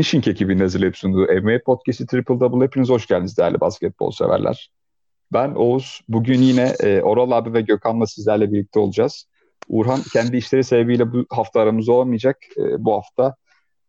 [0.00, 4.70] Finishing ekibinin hazırlayıp sunduğu NBA Podcast'i Triple Double hepiniz hoş geldiniz değerli basketbol severler.
[5.32, 6.00] Ben Oğuz.
[6.08, 9.26] Bugün yine e, Oral abi ve Gökhan'la sizlerle birlikte olacağız.
[9.68, 12.36] Urhan kendi işleri sebebiyle bu hafta aramızda olamayacak.
[12.56, 13.36] E, bu hafta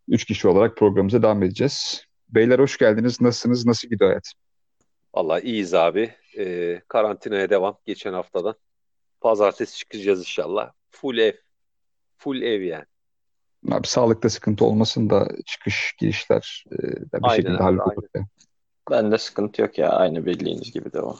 [0.08, 2.06] 3 kişi olarak programımıza devam edeceğiz.
[2.30, 3.22] Beyler hoş geldiniz.
[3.22, 3.66] Nasılsınız?
[3.66, 4.34] Nasıl gidiyor hayat?
[5.14, 6.12] Valla iyiyiz abi.
[6.38, 8.56] E, karantinaya devam geçen haftadan.
[9.22, 10.72] Pazartesi çıkacağız inşallah.
[10.90, 11.34] Full ev.
[12.18, 12.86] Full ev yani.
[13.72, 18.04] Abi sağlıkta sıkıntı olmasın da çıkış girişler e, de bir Aynen şekilde hallolur.
[18.16, 18.26] yani.
[18.92, 19.90] Bende sıkıntı yok ya.
[19.90, 21.18] Aynı bildiğiniz gibi devam.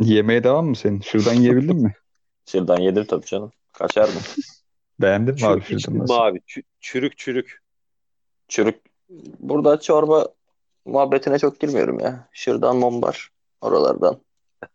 [0.00, 1.00] Yemeye devam mı senin?
[1.00, 1.94] Şuradan yiyebildin mi?
[2.46, 3.50] Şırdan yedim tabii canım.
[3.72, 4.14] Kaçar mı?
[5.00, 6.14] Beğendin mi abi şuradan nasıl?
[6.14, 6.38] abi?
[6.38, 7.62] Çü- çürük çürük.
[8.48, 8.80] Çürük.
[9.40, 10.28] Burada çorba
[10.84, 12.28] muhabbetine çok girmiyorum ya.
[12.32, 13.28] Şırdan, mombar
[13.60, 14.20] oralardan.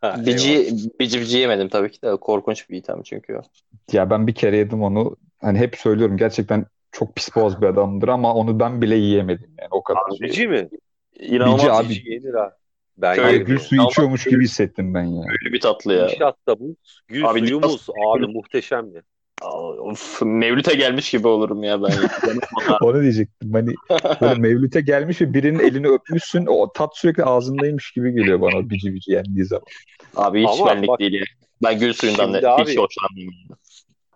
[0.00, 0.22] Ha.
[0.26, 0.68] Bici,
[1.00, 2.16] bici bici yemedim tabii ki de.
[2.16, 3.42] Korkunç bir item çünkü o.
[3.92, 5.16] Ya ben bir kere yedim onu.
[5.40, 9.68] Hani hep söylüyorum gerçekten çok pis boğaz bir adamdır ama onu ben bile yiyemedim yani
[9.70, 10.02] o kadar.
[10.20, 10.68] Bici mi?
[11.20, 11.88] İnanılmaz Bici abi.
[11.88, 12.54] Bici yenir abi.
[12.98, 13.64] Ben Şöyle Abi yerim gül yani.
[13.64, 15.22] suyu içiyormuş gibi hissettim ben ya.
[15.22, 16.08] Öyle bir tatlı ya.
[16.08, 17.86] İnşaatta buz, gül Abi suyu muz.
[18.14, 19.02] Abi muhteşem ya.
[19.80, 21.92] Of, Mevlüt'e gelmiş gibi olurum ya ben.
[22.82, 23.52] Onu diyecektim.
[23.52, 23.74] Hani
[24.20, 26.46] böyle mevlüte gelmiş ve birinin elini öpmüşsün.
[26.46, 29.64] O tat sürekli ağzındaymış gibi geliyor bana bici bici yendiği zaman.
[30.14, 31.24] Abi hiç Ama benlik bak- değil ya.
[31.62, 33.58] Ben gül suyundan da hiç hoşlanmıyorum.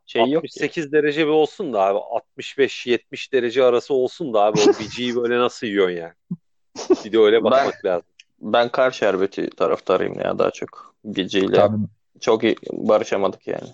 [0.09, 0.47] Şey yok ki.
[0.47, 1.99] 68 derece bir olsun da abi
[2.39, 6.13] 65-70 derece arası olsun da abi o biciyi böyle nasıl yiyorsun yani?
[7.05, 8.09] Bir de öyle bakmak lazım.
[8.41, 10.95] Ben kar şerbeti taraftarıyım ya daha çok.
[11.05, 11.63] Biciyle.
[11.63, 11.77] Abi,
[12.21, 13.69] Çok iyi barışamadık yani.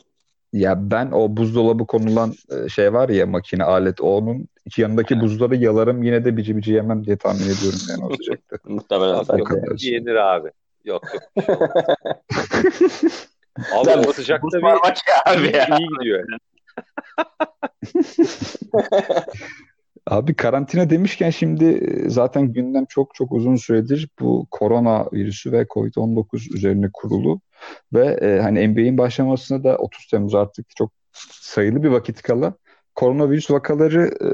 [0.52, 6.02] ya ben o buzdolabı konulan e, şey var ya makine alet onun yanındaki buzları yalarım
[6.02, 8.56] yine de bici bici yemem diye tahmin ediyorum yani o sıcakta.
[8.64, 10.50] Muhtemelen Abi ben yok, yenir abi.
[10.84, 11.48] Yok yok.
[13.72, 14.78] Abi o sıcakta bir ya
[15.26, 15.78] abi ya.
[15.78, 16.24] iyi gidiyor.
[20.06, 25.62] Abi karantina demişken şimdi e, zaten gündem çok çok uzun süredir bu korona virüsü ve
[25.62, 27.40] Covid-19 üzerine kurulu
[27.92, 30.92] ve e, hani NBA'in başlamasına da 30 Temmuz artık çok
[31.42, 32.54] sayılı bir vakit kala
[32.94, 34.28] koronavirüs vakaları e,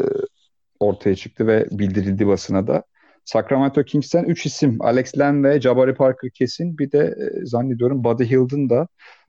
[0.80, 2.82] ortaya çıktı ve bildirildi basına da.
[3.30, 8.24] Sacramento Kings'ten 3 isim Alex Len ve Jabari Parker kesin bir de e, zannediyorum Buddy
[8.24, 8.88] Hield'ın da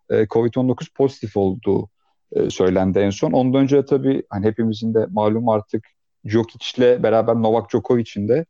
[0.10, 1.90] e, Covid-19 pozitif olduğu
[2.36, 3.32] e, söylendi en son.
[3.32, 5.88] Ondan önce tabii hani hepimizin de malum artık
[6.28, 8.46] Djokic'le beraber Novak Djokovic'in de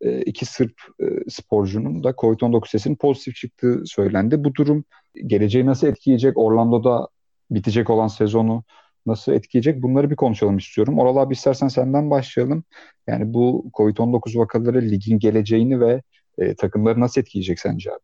[0.00, 4.44] e, iki Sırp e, sporcunun da Covid-19 testinin pozitif çıktığı söylendi.
[4.44, 4.84] Bu durum
[5.26, 6.38] geleceği nasıl etkileyecek?
[6.38, 7.08] Orlando'da
[7.50, 8.64] bitecek olan sezonu
[9.06, 9.82] nasıl etkileyecek?
[9.82, 10.98] Bunları bir konuşalım istiyorum.
[10.98, 12.64] Oral abi istersen senden başlayalım.
[13.06, 16.02] Yani bu Covid-19 vakaları ligin geleceğini ve
[16.38, 18.00] e, takımları nasıl etkileyecek sence abi?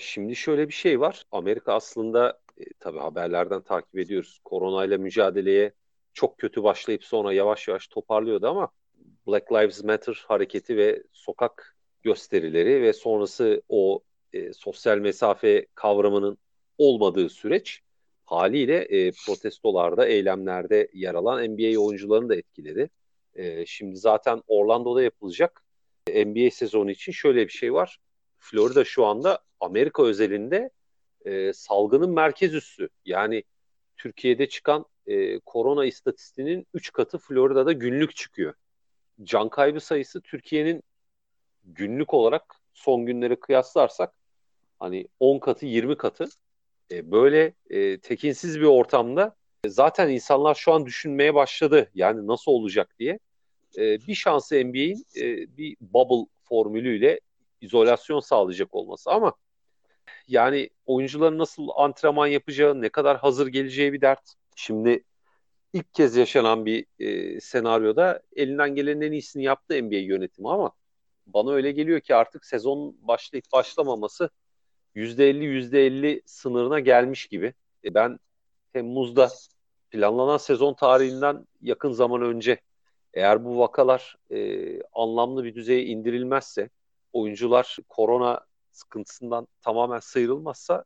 [0.00, 1.24] Şimdi şöyle bir şey var.
[1.32, 4.40] Amerika aslında e, tabii haberlerden takip ediyoruz.
[4.44, 5.72] Koronayla mücadeleye
[6.14, 8.68] çok kötü başlayıp sonra yavaş yavaş toparlıyordu ama
[9.26, 14.00] Black Lives Matter hareketi ve sokak gösterileri ve sonrası o
[14.32, 16.38] e, sosyal mesafe kavramının
[16.78, 17.80] olmadığı süreç
[18.32, 22.90] haliyle e, protestolarda, eylemlerde yer alan NBA oyuncularını da etkiledi.
[23.34, 25.62] E, şimdi zaten Orlando'da yapılacak
[26.06, 27.98] e, NBA sezonu için şöyle bir şey var.
[28.38, 30.70] Florida şu anda Amerika özelinde
[31.24, 32.88] e, salgının merkez üssü.
[33.04, 33.44] Yani
[33.96, 38.54] Türkiye'de çıkan e, korona istatistiğinin 3 katı Florida'da günlük çıkıyor.
[39.22, 40.82] Can kaybı sayısı Türkiye'nin
[41.64, 44.12] günlük olarak son günleri kıyaslarsak
[44.78, 46.24] hani 10 katı 20 katı.
[46.90, 51.90] E, böyle e, tekinsiz bir ortamda e, zaten insanlar şu an düşünmeye başladı.
[51.94, 53.18] Yani nasıl olacak diye.
[53.76, 57.20] E, bir şansı NBA'in e, bir bubble formülüyle
[57.60, 59.34] izolasyon sağlayacak olması ama
[60.28, 64.34] yani oyuncuların nasıl antrenman yapacağı, ne kadar hazır geleceği bir dert.
[64.56, 65.04] Şimdi
[65.72, 70.72] ilk kez yaşanan bir e, senaryoda elinden gelenin en iyisini yaptı NBA yönetimi ama
[71.26, 74.30] bana öyle geliyor ki artık sezon başlayıp başlamaması
[74.94, 77.54] %50 %50 sınırına gelmiş gibi.
[77.84, 78.18] E, ben
[78.72, 79.30] Temmuz'da
[79.90, 82.60] planlanan sezon tarihinden yakın zaman önce
[83.14, 86.70] eğer bu vakalar e, anlamlı bir düzeye indirilmezse
[87.12, 88.40] oyuncular korona
[88.72, 90.84] sıkıntısından tamamen sıyrılmazsa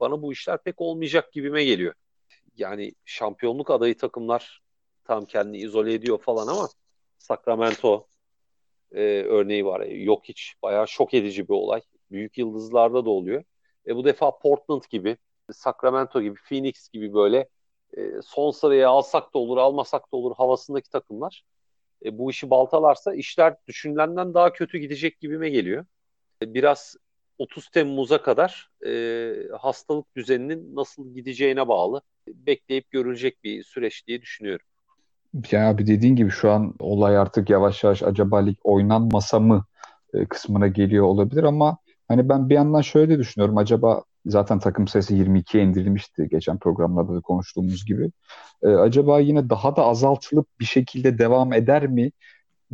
[0.00, 1.94] bana bu işler pek olmayacak gibime geliyor.
[2.56, 4.62] Yani şampiyonluk adayı takımlar
[5.04, 6.68] tam kendini izole ediyor falan ama
[7.18, 8.06] Sacramento
[8.92, 9.80] e, örneği var.
[9.80, 11.80] Yok hiç bayağı şok edici bir olay.
[12.10, 13.44] Büyük yıldızlarda da oluyor.
[13.86, 15.16] E, bu defa Portland gibi,
[15.52, 17.48] Sacramento gibi, Phoenix gibi böyle
[17.96, 21.44] e, son sıraya alsak da olur, almasak da olur havasındaki takımlar
[22.04, 25.84] e, bu işi baltalarsa işler düşünülenden daha kötü gidecek gibime geliyor.
[26.42, 26.96] E, biraz
[27.38, 32.02] 30 Temmuz'a kadar e, hastalık düzeninin nasıl gideceğine bağlı.
[32.28, 34.66] Bekleyip görülecek bir süreç diye düşünüyorum.
[35.50, 39.64] Ya abi dediğin gibi şu an olay artık yavaş yavaş acaba lig oynanmasa mı
[40.14, 41.78] e, kısmına geliyor olabilir ama
[42.08, 47.14] hani ben bir yandan şöyle de düşünüyorum acaba zaten takım sayısı 22'ye indirilmişti geçen programlarda
[47.14, 48.10] da konuştuğumuz gibi.
[48.62, 52.10] E, acaba yine daha da azaltılıp bir şekilde devam eder mi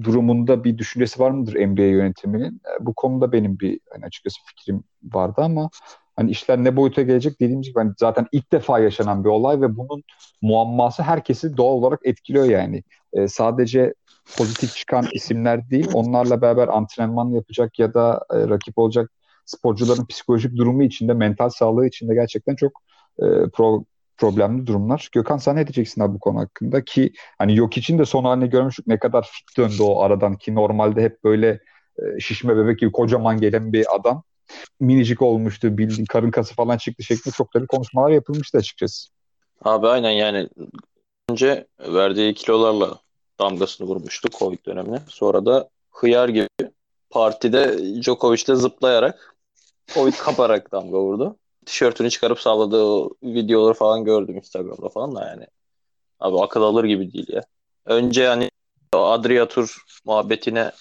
[0.02, 2.54] durumunda bir düşüncesi var mıdır NBA yönetiminin?
[2.54, 5.70] E, bu konuda benim bir hani açıkçası fikrim vardı ama
[6.16, 9.76] hani işler ne boyuta gelecek dediğimiz gibi hani zaten ilk defa yaşanan bir olay ve
[9.76, 10.02] bunun
[10.42, 12.82] muamması herkesi doğal olarak etkiliyor yani.
[13.12, 13.94] E, sadece
[14.38, 19.10] pozitif çıkan isimler değil, onlarla beraber antrenman yapacak ya da e, rakip olacak
[19.46, 22.72] sporcuların psikolojik durumu içinde, mental sağlığı içinde gerçekten çok
[23.18, 23.84] e, pro,
[24.16, 25.08] problemli durumlar.
[25.12, 28.50] Gökhan sen ne diyeceksin abi bu konu hakkında ki hani yok için de son halini
[28.50, 31.60] görmüştük ne kadar fit döndü o aradan ki normalde hep böyle
[31.98, 34.22] e, şişme bebek gibi kocaman gelen bir adam
[34.80, 39.08] minicik olmuştu bildiğin karın kası falan çıktı şeklinde çok da konuşmalar yapılmıştı açıkçası.
[39.64, 40.48] Abi aynen yani
[41.30, 42.98] önce verdiği kilolarla
[43.40, 44.98] damgasını vurmuştu Covid dönemine.
[45.08, 46.48] Sonra da hıyar gibi
[47.10, 49.36] partide Djokovic'le zıplayarak
[49.94, 51.36] Covid kaparak damga vurdu.
[51.66, 55.46] Tişörtünü çıkarıp salladığı videoları falan gördüm Instagram'da falan da yani.
[56.20, 57.42] Abi akıl alır gibi değil ya.
[57.86, 58.50] Önce hani
[58.92, 60.72] Adria Tur muhabbetine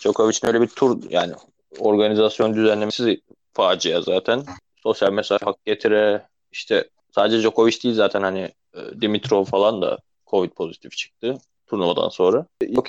[0.00, 1.34] Djokovic'in öyle bir tur yani
[1.78, 3.20] organizasyon düzenlemesi
[3.52, 4.44] facia zaten.
[4.82, 10.50] Sosyal mesafe hak getire işte sadece Djokovic değil zaten hani e, Dimitrov falan da Covid
[10.50, 12.46] pozitif çıktı turnuvadan sonra.
[12.68, 12.88] Yok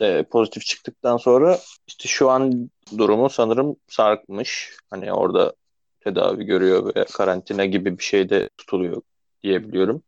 [0.00, 4.76] de pozitif çıktıktan sonra işte şu an durumu sanırım sarkmış.
[4.90, 5.52] Hani orada
[6.00, 9.02] tedavi görüyor ve karantina gibi bir şeyde tutuluyor
[9.42, 10.02] diyebiliyorum.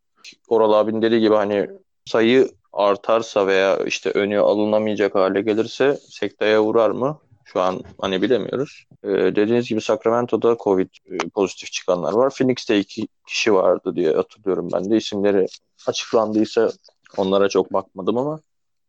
[0.48, 1.68] Oral abinin dediği gibi hani
[2.06, 7.18] sayı artarsa veya işte önü alınamayacak hale gelirse sekteye vurar mı?
[7.44, 8.84] Şu an hani bilemiyoruz.
[9.04, 12.32] Ee, dediğiniz gibi Sacramento'da Covid e, pozitif çıkanlar var.
[12.38, 14.96] Phoenix'te iki kişi vardı diye hatırlıyorum ben de.
[14.96, 15.46] isimleri
[15.86, 16.70] açıklandıysa
[17.16, 18.40] onlara çok bakmadım ama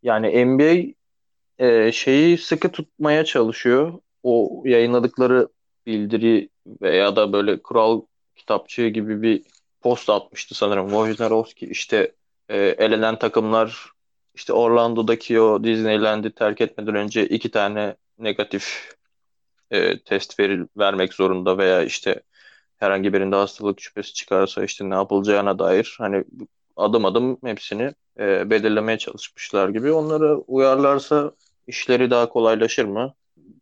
[0.04, 0.94] yani NBA
[1.66, 4.00] e, şeyi sıkı tutmaya çalışıyor.
[4.24, 5.48] O yayınladıkları
[5.86, 6.50] bildiri
[6.82, 8.02] veya da böyle kural
[8.36, 9.44] kitapçığı gibi bir
[9.82, 10.90] post atmıştı sanırım.
[10.90, 12.12] Wojnarowski işte
[12.50, 13.92] e, elenen takımlar
[14.36, 18.96] işte Orlando'daki o Disneyland'i terk etmeden önce iki tane negatif
[19.72, 22.22] e, test veril, vermek zorunda veya işte
[22.78, 26.24] herhangi birinde hastalık şüphesi çıkarsa işte ne yapılacağına dair hani
[26.78, 29.92] adım adım hepsini e, belirlemeye çalışmışlar gibi.
[29.92, 31.32] Onları uyarlarsa
[31.68, 33.14] işleri daha kolaylaşır mı?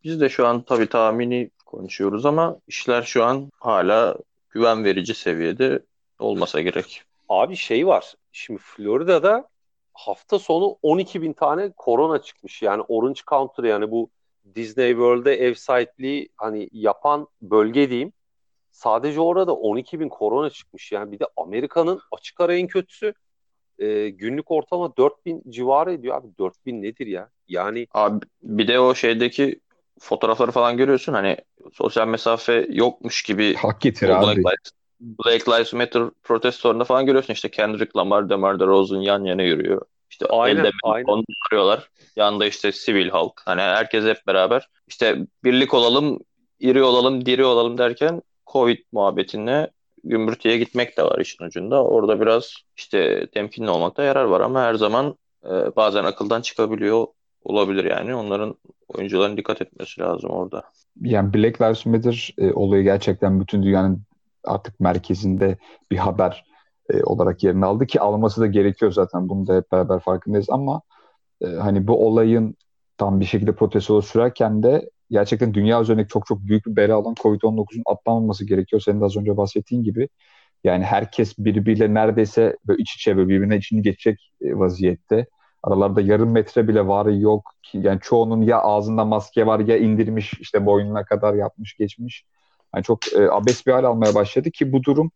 [0.04, 4.16] Biz de şu an tabii tahmini konuşuyoruz ama işler şu an hala
[4.50, 5.82] güven verici seviyede
[6.18, 7.02] olmasa gerek.
[7.28, 8.14] Abi şey var.
[8.32, 9.48] Şimdi Florida'da
[9.92, 12.62] hafta sonu 12 bin tane korona çıkmış.
[12.62, 14.10] Yani Orange County yani bu
[14.54, 18.12] Disney World'e ev sahipliği hani yapan bölge diyeyim.
[18.72, 20.92] Sadece orada 12 bin korona çıkmış.
[20.92, 23.14] Yani bir de Amerika'nın açık ara en kötüsü
[23.78, 26.26] e, günlük ortalama 4 bin civarı ediyor abi.
[26.38, 27.30] 4 bin nedir ya?
[27.48, 29.60] Yani abi bir de o şeydeki
[30.00, 31.36] fotoğrafları falan görüyorsun hani
[31.72, 34.24] sosyal mesafe yokmuş gibi hak getir abi.
[34.24, 39.42] Black Lives, Black Lives Matter protestolarında falan görüyorsun işte Kendrick Lamar, DeMar DeRozan yan yana
[39.42, 39.82] yürüyor.
[40.10, 41.24] İşte aynen, elde aynen.
[41.50, 41.90] arıyorlar.
[42.16, 43.42] Yanında işte sivil halk.
[43.44, 46.18] Hani herkes hep beraber işte birlik olalım,
[46.60, 49.70] iri olalım, diri olalım derken Covid muhabbetine
[50.04, 51.84] gümrütüye gitmek de var işin ucunda.
[51.84, 57.06] Orada biraz işte temkinli olmakta yarar var ama her zaman e, bazen akıldan çıkabiliyor
[57.44, 58.14] olabilir yani.
[58.14, 58.54] Onların
[58.88, 60.62] oyuncuların dikkat etmesi lazım orada.
[61.00, 64.02] Yani Black Lives Matter e, olayı gerçekten bütün dünyanın
[64.44, 65.58] artık merkezinde
[65.90, 66.44] bir haber
[66.90, 69.28] e, olarak yerini aldı ki alması da gerekiyor zaten.
[69.28, 70.82] Bunu da hep beraber farkındayız ama
[71.40, 72.56] e, hani bu olayın
[72.98, 77.14] tam bir şekilde protestoda sürerken de gerçekten dünya üzerindeki çok çok büyük bir bela olan
[77.14, 78.82] COVID-19'un atlanmaması gerekiyor.
[78.82, 80.08] Senin de az önce bahsettiğin gibi.
[80.64, 85.26] Yani herkes birbiriyle neredeyse böyle iç içe böyle birbirine içini geçecek e, vaziyette.
[85.62, 87.42] Aralarda yarım metre bile var yok.
[87.72, 92.24] Yani çoğunun ya ağzında maske var ya indirmiş işte boynuna kadar yapmış geçmiş.
[92.74, 95.10] Yani çok e, abes bir hal almaya başladı ki bu durum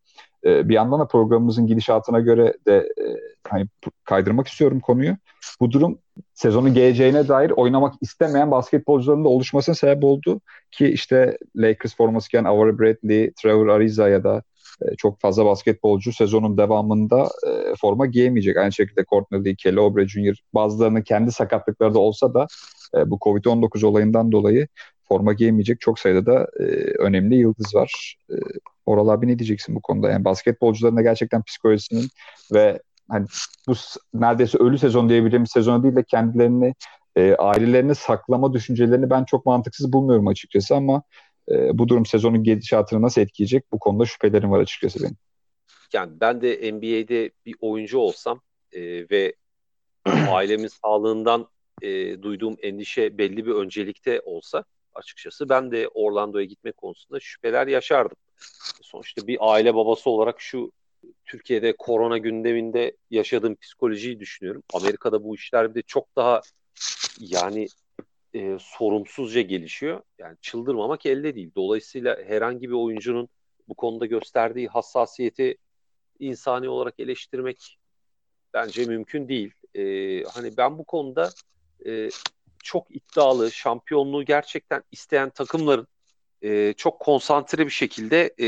[0.44, 3.04] e, bir yandan da programımızın gidişatına göre de e,
[3.48, 3.66] hani
[4.04, 5.16] kaydırmak istiyorum konuyu.
[5.60, 5.98] Bu durum
[6.34, 12.44] sezonun geleceğine dair oynamak istemeyen basketbolcuların da oluşmasına sebep oldu ki işte Lakers forması giyen
[12.44, 14.42] Avery Bradley, Trevor Ariza ya da
[14.82, 18.56] e, çok fazla basketbolcu sezonun devamında e, forma giyemeyecek.
[18.56, 20.34] Aynı şekilde Courtney Lee, Kelly Oubre Jr.
[20.54, 22.46] bazılarının kendi sakatlıkları da olsa da
[22.96, 24.68] e, bu Covid-19 olayından dolayı
[25.08, 26.64] forma giyemeyecek çok sayıda da e,
[26.98, 28.16] önemli yıldız var.
[28.30, 28.34] E,
[28.86, 30.10] Oral abi ne diyeceksin bu konuda?
[30.10, 32.08] Yani basketbolcuların da gerçekten psikolojisinin
[32.54, 33.26] ve hani
[33.68, 33.74] bu
[34.14, 36.74] neredeyse ölü sezon diyebileceğimiz sezonu değil de kendilerini
[37.16, 41.02] e, ailelerini saklama düşüncelerini ben çok mantıksız bulmuyorum açıkçası ama
[41.50, 45.16] e, bu durum sezonun gidişatını nasıl etkileyecek bu konuda şüphelerim var açıkçası benim.
[45.92, 48.40] Yani ben de NBA'de bir oyuncu olsam
[48.72, 49.34] e, ve
[50.30, 51.48] ailemin sağlığından
[51.82, 54.64] e, duyduğum endişe belli bir öncelikte olsa
[54.96, 58.16] açıkçası ben de Orlando'ya gitme konusunda şüpheler yaşardım.
[58.82, 60.72] Sonuçta bir aile babası olarak şu
[61.24, 64.62] Türkiye'de korona gündeminde yaşadığım psikolojiyi düşünüyorum.
[64.74, 66.40] Amerika'da bu işler bir de çok daha
[67.20, 67.66] yani
[68.34, 70.02] e, sorumsuzca gelişiyor.
[70.18, 71.50] Yani çıldırmamak elde değil.
[71.56, 73.28] Dolayısıyla herhangi bir oyuncunun
[73.68, 75.56] bu konuda gösterdiği hassasiyeti
[76.18, 77.78] insani olarak eleştirmek
[78.54, 79.52] bence mümkün değil.
[79.74, 79.82] E,
[80.24, 81.30] hani ben bu konuda
[81.86, 82.08] e,
[82.66, 85.86] çok iddialı, şampiyonluğu gerçekten isteyen takımların
[86.42, 88.46] e, çok konsantre bir şekilde e,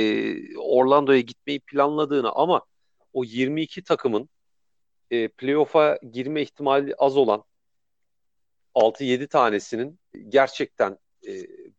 [0.58, 2.62] Orlando'ya gitmeyi planladığını ama
[3.12, 4.28] o 22 takımın
[5.10, 7.44] e, playoff'a girme ihtimali az olan
[8.74, 9.98] 6-7 tanesinin
[10.28, 11.32] gerçekten e,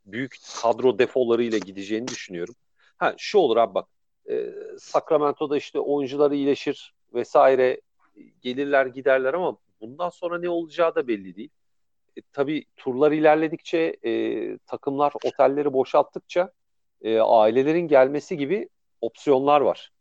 [0.06, 2.56] büyük kadro defolarıyla gideceğini düşünüyorum.
[2.98, 3.88] Ha şu olur abi bak
[4.30, 4.46] e,
[4.80, 7.82] Sacramento'da işte oyuncular iyileşir vesaire
[8.42, 11.50] gelirler giderler ama bundan sonra ne olacağı da belli değil.
[12.20, 16.52] E, tabii turlar ilerledikçe e, takımlar otelleri boşalttıkça
[17.02, 18.70] e, ailelerin gelmesi gibi
[19.02, 19.92] opsiyonlar var.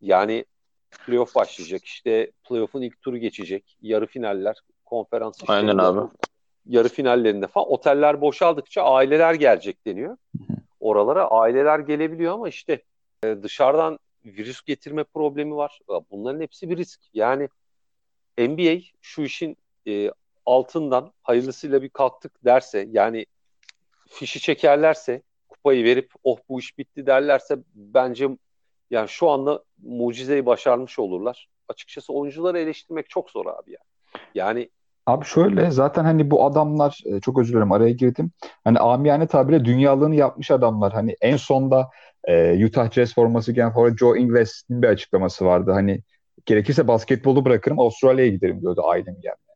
[0.00, 0.44] Yani
[1.06, 6.08] playoff başlayacak işte playoff'un ilk turu geçecek yarı finaller konferans Aynen abi.
[6.66, 10.16] yarı finallerinde falan oteller boşaldıkça aileler gelecek deniyor.
[10.80, 12.82] Oralara aileler gelebiliyor ama işte
[13.24, 15.80] e, dışarıdan virüs getirme problemi var.
[16.10, 17.00] Bunların hepsi bir risk.
[17.14, 17.48] Yani
[18.38, 19.56] NBA şu işin
[19.86, 20.10] e,
[20.48, 23.26] altından hayırlısıyla bir kalktık derse yani
[24.08, 28.28] fişi çekerlerse kupayı verip oh bu iş bitti derlerse bence
[28.90, 31.48] yani şu anda mucizeyi başarmış olurlar.
[31.68, 33.78] Açıkçası oyuncuları eleştirmek çok zor abi ya.
[34.34, 34.70] Yani
[35.06, 38.30] Abi şöyle zaten hani bu adamlar e, çok özür dilerim araya girdim.
[38.64, 40.92] Hani amiyane tabirle dünyalığını yapmış adamlar.
[40.92, 41.90] Hani en sonda
[42.24, 45.72] e, Utah Jazz forması giyen forvet Joe Ingles'in bir açıklaması vardı.
[45.72, 46.02] Hani
[46.46, 49.47] gerekirse basketbolu bırakırım Avustralya'ya giderim diyordu ailem gelmeye.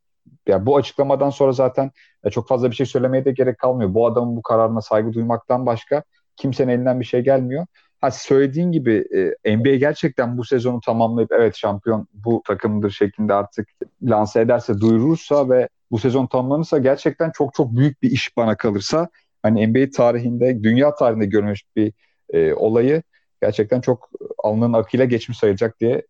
[0.47, 1.91] Yani bu açıklamadan sonra zaten
[2.25, 3.95] e, çok fazla bir şey söylemeye de gerek kalmıyor.
[3.95, 6.03] Bu adamın bu kararına saygı duymaktan başka
[6.37, 7.67] kimsenin elinden bir şey gelmiyor.
[8.01, 9.05] Ha söylediğin gibi
[9.45, 13.69] e, NBA gerçekten bu sezonu tamamlayıp evet şampiyon bu takımdır şeklinde artık
[14.03, 19.09] lanse ederse, duyurursa ve bu sezon tamamlanırsa gerçekten çok çok büyük bir iş bana kalırsa
[19.43, 21.93] hani NBA tarihinde, dünya tarihinde görmüş bir
[22.33, 23.03] e, olayı
[23.43, 24.11] gerçekten çok
[24.45, 26.07] alnının akıyla geçmiş sayılacak diye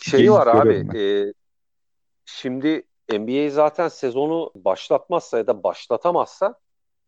[0.00, 0.98] şey var abi.
[0.98, 1.32] E,
[2.24, 6.58] şimdi NBA zaten sezonu başlatmazsa ya da başlatamazsa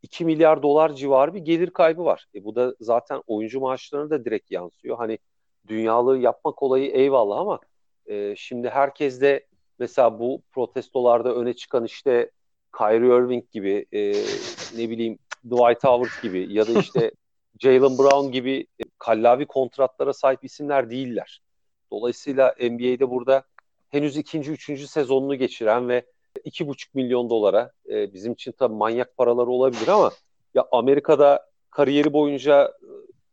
[0.02, 2.26] 2 milyar dolar civarı bir gelir kaybı var.
[2.34, 4.96] E bu da zaten oyuncu maaşlarına da direkt yansıyor.
[4.96, 5.18] Hani
[5.68, 7.60] dünyalığı yapmak olayı eyvallah ama
[8.06, 9.46] e, şimdi herkes de
[9.78, 12.30] mesela bu protestolarda öne çıkan işte
[12.78, 14.12] Kyrie Irving gibi e,
[14.76, 17.10] ne bileyim Dwight Howard gibi ya da işte
[17.58, 21.42] Jalen Brown gibi e, kallavi kontratlara sahip isimler değiller.
[21.90, 23.42] Dolayısıyla NBA'de burada
[23.90, 26.06] henüz ikinci, üçüncü sezonunu geçiren ve
[26.44, 30.10] iki buçuk milyon dolara e, bizim için tabii manyak paraları olabilir ama
[30.54, 32.72] ya Amerika'da kariyeri boyunca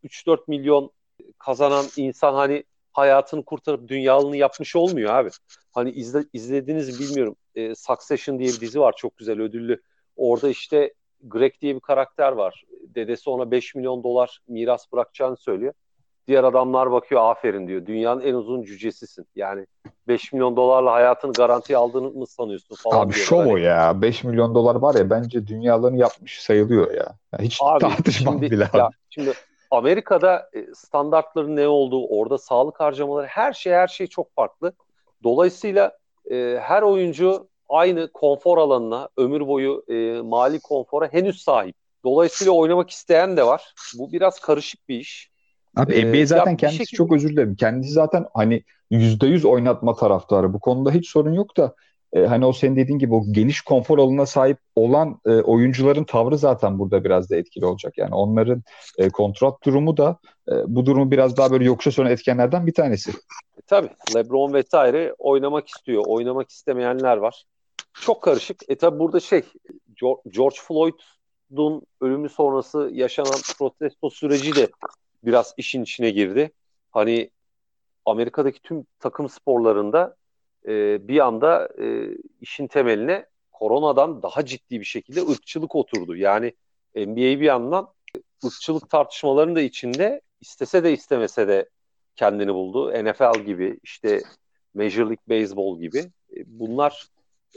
[0.03, 0.91] 3-4 e, milyon
[1.37, 5.29] kazanan insan hani hayatını kurtarıp dünyalını yapmış olmuyor abi.
[5.71, 7.35] Hani izle, izlediniz bilmiyorum.
[7.55, 9.81] E, Succession diye bir dizi var çok güzel ödüllü.
[10.15, 10.93] Orada işte
[11.23, 12.63] Greg diye bir karakter var.
[12.95, 15.73] Dedesi ona 5 milyon dolar miras bırakacağını söylüyor.
[16.27, 17.85] Diğer adamlar bakıyor aferin diyor.
[17.85, 19.25] Dünyanın en uzun cücesisin.
[19.35, 19.65] Yani
[20.07, 22.99] 5 milyon dolarla hayatını garantiye aldığını mı sanıyorsun falan.
[22.99, 24.01] Abi şov o ya.
[24.01, 27.15] 5 milyon dolar var ya bence dünyalarını yapmış sayılıyor ya.
[27.33, 28.69] Yani hiç abi, tartışmam şimdi, bile.
[28.73, 29.33] Ya, şimdi
[29.71, 34.73] Amerika'da e, standartların ne olduğu, orada sağlık harcamaları her şey her şey çok farklı.
[35.23, 35.97] Dolayısıyla
[36.31, 41.75] e, her oyuncu aynı konfor alanına, ömür boyu e, mali konfora henüz sahip.
[42.05, 43.73] Dolayısıyla oynamak isteyen de var.
[43.97, 45.32] Bu biraz karışık bir iş.
[45.75, 46.97] Abi ee, NBA zaten kendisi şekilde...
[46.97, 47.55] çok özür dilerim.
[47.55, 50.53] Kendisi zaten hani yüzde yüz oynatma taraftarı.
[50.53, 51.75] Bu konuda hiç sorun yok da
[52.13, 56.37] e, hani o senin dediğin gibi o geniş konfor alanına sahip olan e, oyuncuların tavrı
[56.37, 57.93] zaten burada biraz da etkili olacak.
[57.97, 58.63] Yani onların
[58.97, 60.17] e, kontrat durumu da
[60.51, 63.11] e, bu durumu biraz daha böyle yokuşa sonra etkenlerden bir tanesi.
[63.57, 66.03] E, tabii LeBron vesaire oynamak istiyor.
[66.07, 67.43] Oynamak istemeyenler var.
[68.01, 68.57] Çok karışık.
[68.67, 69.41] E tabii burada şey
[70.29, 74.67] George Floyd'un ölümü sonrası yaşanan protesto süreci de
[75.25, 76.51] biraz işin içine girdi.
[76.91, 77.29] Hani
[78.05, 80.15] Amerika'daki tüm takım sporlarında
[80.67, 86.15] e, bir anda e, işin temeline koronadan daha ciddi bir şekilde ırkçılık oturdu.
[86.15, 86.53] Yani
[86.95, 87.93] NBA bir yandan
[88.45, 91.69] ırkçılık tartışmalarının da içinde istese de istemese de
[92.15, 92.91] kendini buldu.
[93.03, 94.21] NFL gibi işte
[94.73, 95.99] Major League Baseball gibi.
[96.37, 97.07] E, bunlar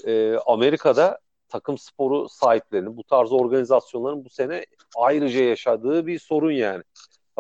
[0.07, 1.19] e, Amerika'da
[1.49, 6.83] takım sporu sahiplerinin bu tarz organizasyonların bu sene ayrıca yaşadığı bir sorun yani.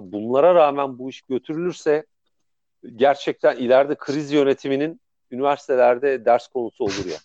[0.02, 2.06] Bunlara rağmen bu iş götürülürse
[2.96, 5.00] gerçekten ileride kriz yönetiminin
[5.30, 7.16] üniversitelerde ders konusu olur ya.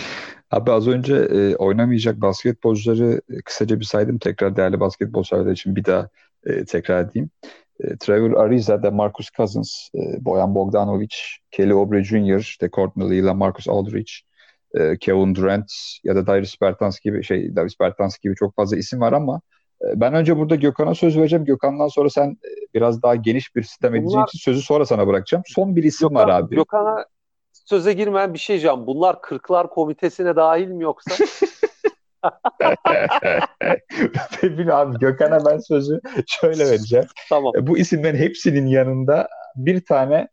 [0.50, 4.18] Abi az önce e, oynamayacak basketbolcuları e, kısaca bir saydım.
[4.18, 6.08] Tekrar değerli basketbolcular için bir daha
[6.46, 7.30] e, tekrar edeyim.
[7.80, 11.16] E, Trevor Ariza, de Marcus Cousins, e, Boyan Bogdanovic,
[11.50, 14.12] Kelly Oubre Jr., işte Courtney ile Marcus Aldridge,
[14.74, 15.72] e, Kevin Durant
[16.04, 19.40] ya da Darius Bertans gibi şey Darius Bertans gibi çok fazla isim var ama
[19.94, 21.44] ben önce burada Gökhan'a söz vereceğim.
[21.44, 25.44] Gökhan'dan sonra sen e, biraz daha geniş bir sistem edeceğin için sözü sonra sana bırakacağım.
[25.46, 26.54] Son bir isim Gökhan, var abi.
[26.54, 27.04] Gökhan'a
[27.52, 28.86] söze girmeyen bir şey diyeceğim.
[28.86, 31.14] Bunlar kırklar komitesine dahil mi yoksa?
[34.40, 37.06] Peki abi Gökhan'a ben sözü şöyle vereceğim.
[37.28, 37.52] Tamam.
[37.60, 40.28] Bu isimlerin hepsinin yanında bir tane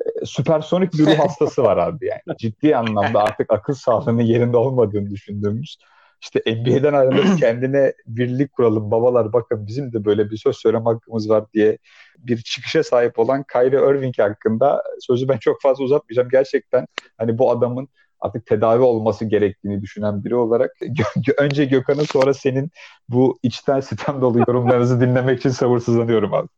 [0.00, 2.38] e, süpersonik bir ruh hastası var abi yani.
[2.38, 5.78] Ciddi anlamda artık akıl sağlığının yerinde olmadığını düşündüğümüz
[6.20, 11.30] işte NBA'den ayrılıp kendine birlik kuralım babalar bakın bizim de böyle bir söz söyleme hakkımız
[11.30, 11.78] var diye
[12.18, 16.28] bir çıkışa sahip olan Kyrie Irving hakkında sözü ben çok fazla uzatmayacağım.
[16.28, 16.86] Gerçekten
[17.18, 17.88] hani bu adamın
[18.20, 20.70] artık tedavi olması gerektiğini düşünen biri olarak
[21.38, 22.70] önce Gökhan'ın sonra senin
[23.08, 26.48] bu içten sitem dolu yorumlarınızı dinlemek için sabırsızlanıyorum abi.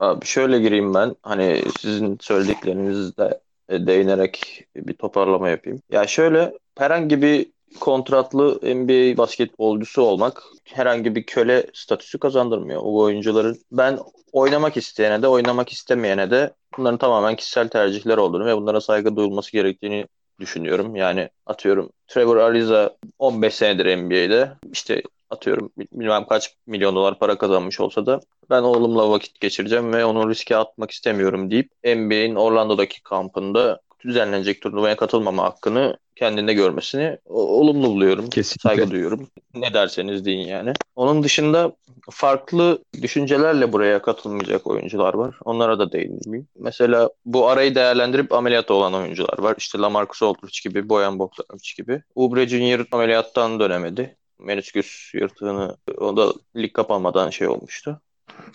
[0.00, 1.16] Abi şöyle gireyim ben.
[1.22, 3.40] Hani sizin söylediklerinizde
[3.70, 5.82] değinerek bir toparlama yapayım.
[5.90, 7.46] Ya şöyle herhangi bir
[7.80, 13.58] kontratlı NBA basketbolcusu olmak herhangi bir köle statüsü kazandırmıyor o oyuncuların.
[13.72, 13.98] Ben
[14.32, 19.52] oynamak isteyene de oynamak istemeyene de bunların tamamen kişisel tercihler olduğunu ve bunlara saygı duyulması
[19.52, 20.06] gerektiğini
[20.40, 20.96] düşünüyorum.
[20.96, 27.80] Yani atıyorum Trevor Ariza 15 senedir NBA'de işte atıyorum bilmem kaç milyon dolar para kazanmış
[27.80, 33.80] olsa da ben oğlumla vakit geçireceğim ve onu riske atmak istemiyorum deyip NBA'in Orlando'daki kampında
[34.02, 38.30] düzenlenecek turnuvaya katılmama hakkını kendinde görmesini olumlu buluyorum.
[38.30, 38.68] Kesinlikle.
[38.68, 39.28] Saygı duyuyorum.
[39.54, 40.72] Ne derseniz deyin yani.
[40.96, 41.72] Onun dışında
[42.10, 45.34] farklı düşüncelerle buraya katılmayacak oyuncular var.
[45.44, 46.48] Onlara da değinmeyeyim.
[46.58, 49.54] Mesela bu arayı değerlendirip ameliyat olan oyuncular var.
[49.58, 52.02] İşte Lamarcus Aldridge gibi, Boyan Bogdanovic gibi.
[52.14, 54.16] Ubre Junior ameliyattan dönemedi.
[54.38, 58.00] Menisküs yırtığını, o da lig kapanmadan şey olmuştu.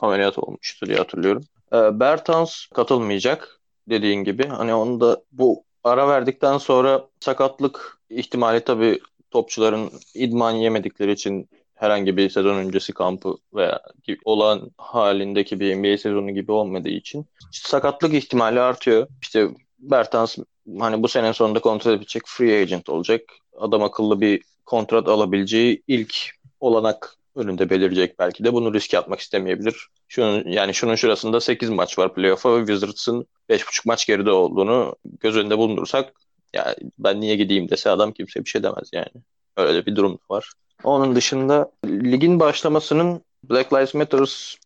[0.01, 1.43] Ameliyat olmuştu diye hatırlıyorum.
[1.73, 3.56] Ee, Bertans katılmayacak
[3.89, 4.47] dediğin gibi.
[4.47, 8.99] Hani onu da bu ara verdikten sonra sakatlık ihtimali tabii
[9.31, 13.81] topçuların idman yemedikleri için herhangi bir sezon öncesi kampı veya
[14.25, 19.07] olan halindeki bir NBA sezonu gibi olmadığı için sakatlık ihtimali artıyor.
[19.21, 20.37] İşte Bertans
[20.79, 23.21] hani bu sene sonunda kontrat edecek free agent olacak.
[23.57, 26.15] Adam akıllı bir kontrat alabileceği ilk
[26.59, 28.53] olanak önünde belirecek belki de.
[28.53, 29.87] Bunu riske atmak istemeyebilir.
[30.07, 35.37] Şunun, yani şunun şurasında 8 maç var playoff'a ve Wizards'ın 5.5 maç geride olduğunu göz
[35.37, 36.13] önünde bulundursak
[36.53, 39.23] ya ben niye gideyim dese adam kimse bir şey demez yani.
[39.57, 40.51] Öyle bir durum var.
[40.83, 44.19] Onun dışında ligin başlamasının Black Lives Matter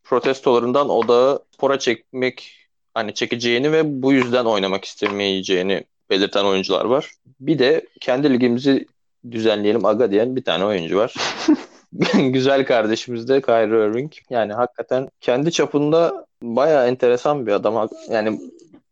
[0.04, 7.12] protestolarından odağı spora çekmek hani çekeceğini ve bu yüzden oynamak istemeyeceğini belirten oyuncular var.
[7.40, 8.86] Bir de kendi ligimizi
[9.32, 11.14] düzenleyelim aga diyen bir tane oyuncu var.
[12.14, 14.14] güzel kardeşimiz de Kyrie Irving.
[14.30, 17.90] Yani hakikaten kendi çapında baya enteresan bir adam.
[18.10, 18.40] Yani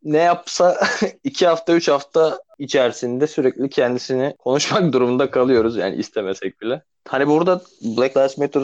[0.03, 0.79] ne yapsa
[1.23, 6.81] iki hafta üç hafta içerisinde sürekli kendisini konuşmak durumunda kalıyoruz yani istemesek bile.
[7.07, 8.61] Hani burada Black Lives Matter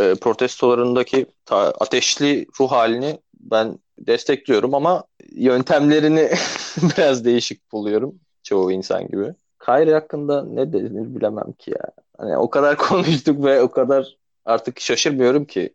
[0.00, 6.30] e, protestolarındaki ta, ateşli ruh halini ben destekliyorum ama yöntemlerini
[6.76, 9.34] biraz değişik buluyorum çoğu insan gibi.
[9.64, 11.90] Kyrie hakkında ne denir bilemem ki ya.
[12.18, 15.74] Hani o kadar konuştuk ve o kadar artık şaşırmıyorum ki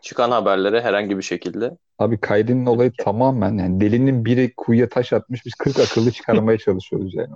[0.00, 1.76] çıkan haberlere herhangi bir şekilde.
[1.98, 7.14] Abi Kyrie'nin olayı tamamen yani delinin biri kuyuya taş atmış biz 40 akıllı çıkarmaya çalışıyoruz
[7.14, 7.28] yani.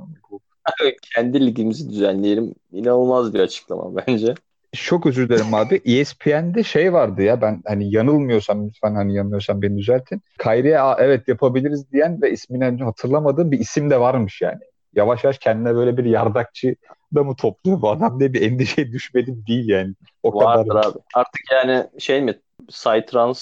[1.14, 2.54] Kendi ligimizi düzenleyelim.
[2.72, 4.34] İnanılmaz bir açıklama bence.
[4.72, 5.80] Çok özür dilerim abi.
[5.98, 10.22] ESPN'de şey vardı ya ben hani yanılmıyorsam lütfen hani yanılıyorsam beni düzeltin.
[10.38, 14.60] Kyrie'ye evet yapabiliriz diyen ve ismini hatırlamadığım bir isim de varmış yani
[14.94, 16.76] yavaş yavaş kendine böyle bir yardakçı
[17.14, 19.94] da mı topluyor bu adam diye bir endişeye düşmedim değil yani.
[20.22, 20.84] O Vardır kadar.
[20.86, 20.98] abi.
[21.14, 23.40] Artık yani şey mi Psytrance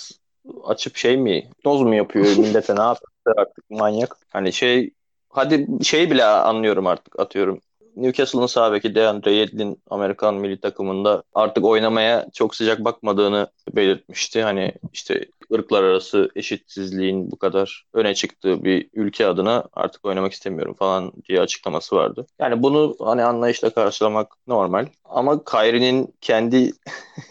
[0.64, 4.16] açıp şey mi noz mu yapıyor millete ne yapıyor artık manyak.
[4.30, 4.90] Hani şey
[5.28, 7.60] hadi şey bile anlıyorum artık atıyorum.
[7.96, 14.42] Newcastle'ın sağ beki DeAndre Yedlin Amerikan milli takımında artık oynamaya çok sıcak bakmadığını belirtmişti.
[14.42, 20.74] Hani işte ırklar arası eşitsizliğin bu kadar öne çıktığı bir ülke adına artık oynamak istemiyorum
[20.74, 22.26] falan diye açıklaması vardı.
[22.38, 24.86] Yani bunu hani anlayışla karşılamak normal.
[25.04, 26.72] Ama Kyrie'nin kendi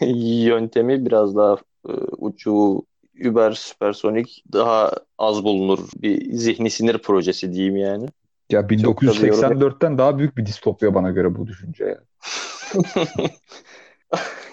[0.44, 1.56] yöntemi biraz daha
[1.88, 2.82] e, ucu
[3.26, 8.08] Uber süpersonik daha az bulunur bir zihni sinir projesi diyeyim yani.
[8.50, 11.98] Ya 1984'ten daha büyük bir distopya bana göre bu düşünce ya.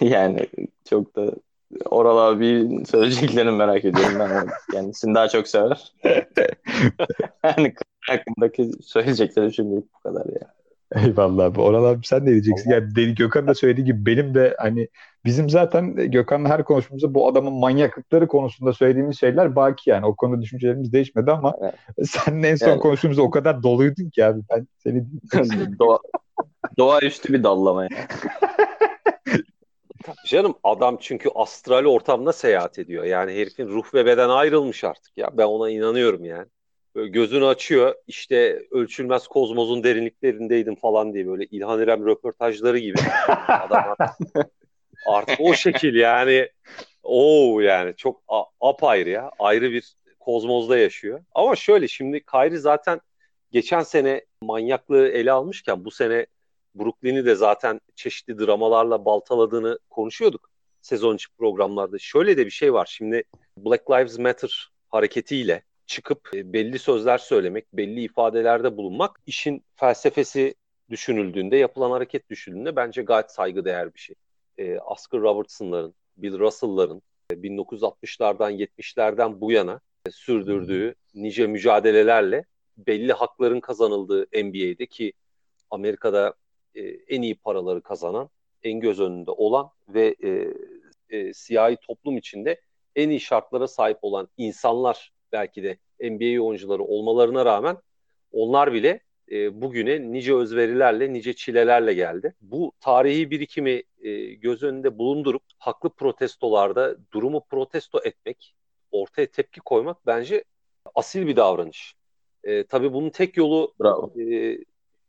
[0.00, 0.46] yani
[0.90, 1.32] çok da
[1.84, 4.48] Oral abi söyleyeceklerini merak ediyorum ben.
[4.72, 5.92] Kendisini daha çok sever.
[7.44, 10.57] yani hakkındaki söyleyecekleri şimdilik bu kadar ya.
[10.96, 11.60] Eyvallah abi.
[11.60, 12.70] Orhan abi sen ne diyeceksin?
[12.70, 14.88] Yani Deli Gökhan da söylediği gibi benim de hani
[15.24, 20.06] bizim zaten Gökhan'la her konuşmamızda bu adamın manyaklıkları konusunda söylediğimiz şeyler baki yani.
[20.06, 21.74] O konuda düşüncelerimiz değişmedi ama evet.
[22.08, 22.80] sen en son yani...
[22.80, 24.40] konuştuğumuzda o kadar doluydun ki abi.
[24.50, 25.04] Ben seni
[25.78, 25.98] Doğa,
[26.78, 27.88] doğaüstü bir dallama ya.
[30.26, 33.04] Canım adam çünkü astral ortamda seyahat ediyor.
[33.04, 35.30] Yani herifin ruh ve beden ayrılmış artık ya.
[35.32, 36.46] Ben ona inanıyorum yani.
[36.94, 42.98] Gözünü açıyor işte ölçülmez kozmozun derinliklerindeydim falan diye böyle İlhan İrem röportajları gibi.
[43.48, 44.46] Adam artık,
[45.06, 46.48] artık o şekil yani
[47.02, 48.22] o yani çok
[48.60, 49.30] apayrı ya.
[49.38, 51.20] Ayrı bir kozmozda yaşıyor.
[51.34, 53.00] Ama şöyle şimdi Kyrie zaten
[53.50, 56.26] geçen sene manyaklığı ele almışken bu sene
[56.74, 60.50] Brooklyn'i de zaten çeşitli dramalarla baltaladığını konuşuyorduk
[60.82, 61.98] sezon içi programlarda.
[61.98, 62.88] Şöyle de bir şey var.
[62.90, 63.22] Şimdi
[63.58, 70.54] Black Lives Matter hareketiyle çıkıp e, belli sözler söylemek, belli ifadelerde bulunmak işin felsefesi
[70.90, 74.16] düşünüldüğünde, yapılan hareket düşünüldüğünde bence gayet saygıdeğer bir şey.
[74.58, 82.44] E, Oscar Robertson'ların, Bill Russell'ların 1960'lardan e, 70'lerden bu yana e, sürdürdüğü nice mücadelelerle
[82.76, 85.12] belli hakların kazanıldığı NBA'de ki
[85.70, 86.34] Amerika'da
[86.74, 88.30] e, en iyi paraları kazanan,
[88.62, 90.54] en göz önünde olan ve e,
[91.10, 92.60] e, siyahi toplum içinde
[92.96, 97.76] en iyi şartlara sahip olan insanlar belki de NBA oyuncuları olmalarına rağmen
[98.32, 102.34] onlar bile e, bugüne nice özverilerle, nice çilelerle geldi.
[102.40, 108.54] Bu tarihi birikimi e, göz önünde bulundurup haklı protestolarda durumu protesto etmek,
[108.90, 110.44] ortaya tepki koymak bence
[110.94, 111.94] asil bir davranış.
[112.44, 114.20] E, tabii bunun tek yolu Bravo.
[114.20, 114.58] E,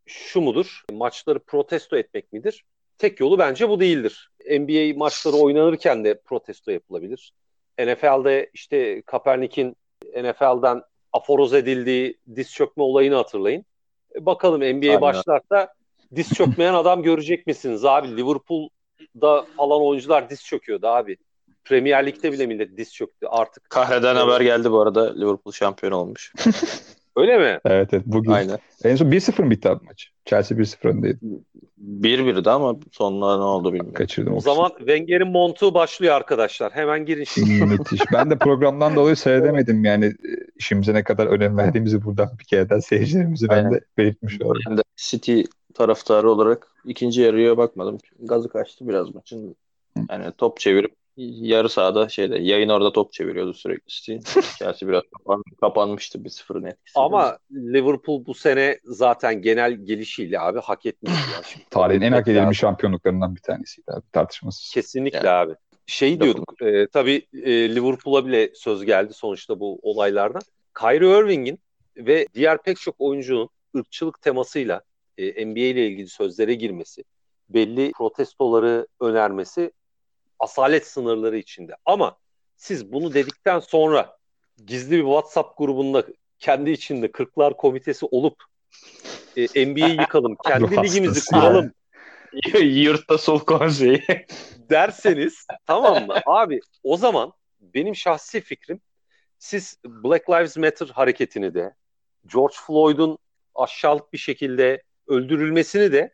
[0.05, 0.83] şu mudur?
[0.91, 2.65] Maçları protesto etmek midir?
[2.97, 4.31] Tek yolu bence bu değildir.
[4.49, 7.33] NBA maçları oynanırken de protesto yapılabilir.
[7.79, 9.75] NFL'de işte Kaepernick'in
[10.17, 13.65] NFL'den aforoz edildiği diz çökme olayını hatırlayın.
[14.15, 15.01] E, bakalım NBA Aynen.
[15.01, 15.73] başlarsa
[16.15, 18.17] diz çökmeyen adam görecek misiniz abi?
[18.17, 21.17] Liverpool'da falan oyuncular diz çöküyordu abi.
[21.63, 23.69] Premier Lig'de bile millet diz çöktü artık.
[23.69, 25.13] Kahreden haber geldi bu arada.
[25.13, 26.33] Liverpool şampiyon olmuş.
[27.19, 27.59] Öyle mi?
[27.65, 28.31] Evet evet bugün.
[28.31, 28.57] Aynen.
[28.83, 30.11] En son 1-0 mı bitti abi maç?
[30.25, 31.19] Chelsea 1-0 öndeydi.
[31.81, 33.93] 1-1'di ama sonunda ne oldu bilmiyorum.
[33.93, 34.33] Kaçırdım.
[34.33, 36.71] O zaman Wenger'in montu başlıyor arkadaşlar.
[36.71, 37.65] Hemen girin şimdi.
[37.65, 38.01] Müthiş.
[38.13, 40.13] Ben de programdan dolayı seyredemedim yani
[40.55, 44.61] işimize ne kadar önem verdiğimizi buradan bir kere daha seyircilerimize ben de belirtmiş oldum.
[44.69, 45.41] Ben de City
[45.73, 47.97] taraftarı olarak ikinci yarıya bakmadım.
[48.19, 49.55] Gazı kaçtı biraz maçın.
[50.09, 53.91] Yani top çevirip yarı sahada şeyde yayın orada top çeviriyordu sürekli.
[54.57, 56.99] Chelsea biraz kapan, kapanmıştı bir sıfırın etkisi.
[56.99, 61.65] Ama Liverpool bu sene zaten genel gelişiyle abi hak şimdi.
[61.69, 64.71] Tarihin en hak edilmiş şampiyonluklarından bir tanesiydi abi tartışmasız.
[64.73, 65.29] Kesinlikle yani.
[65.29, 65.53] abi.
[65.85, 70.41] Şey diyorduk e, tabii e, Liverpool'a bile söz geldi sonuçta bu olaylardan.
[70.79, 71.59] Kyrie Irving'in
[71.97, 74.81] ve diğer pek çok oyuncunun ırkçılık temasıyla
[75.17, 77.03] e, NBA ile ilgili sözlere girmesi,
[77.49, 79.71] belli protestoları önermesi
[80.39, 81.75] asalet sınırları içinde.
[81.85, 82.17] Ama
[82.55, 84.17] siz bunu dedikten sonra
[84.65, 86.03] gizli bir WhatsApp grubunda
[86.39, 88.43] kendi içinde kırklar komitesi olup
[89.37, 91.71] e, NBA'yi yıkalım, kendi ligimizi kuralım.
[92.61, 94.03] Yurtta sol konseyi.
[94.69, 96.15] derseniz tamam mı?
[96.25, 98.81] Abi o zaman benim şahsi fikrim
[99.39, 101.73] siz Black Lives Matter hareketini de
[102.33, 103.17] George Floyd'un
[103.55, 106.13] aşağılık bir şekilde öldürülmesini de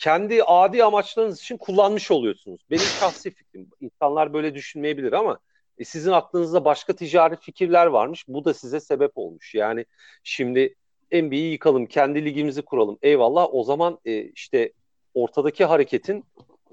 [0.00, 2.60] kendi adi amaçlarınız için kullanmış oluyorsunuz.
[2.70, 3.70] Benim şahsi fikrim.
[3.80, 5.38] İnsanlar böyle düşünmeyebilir ama
[5.78, 8.24] e, sizin aklınızda başka ticari fikirler varmış.
[8.28, 9.54] Bu da size sebep olmuş.
[9.54, 9.84] Yani
[10.24, 10.74] şimdi
[11.12, 12.98] NBA'yi yıkalım, kendi ligimizi kuralım.
[13.02, 13.48] Eyvallah.
[13.52, 14.72] O zaman e, işte
[15.14, 16.24] ortadaki hareketin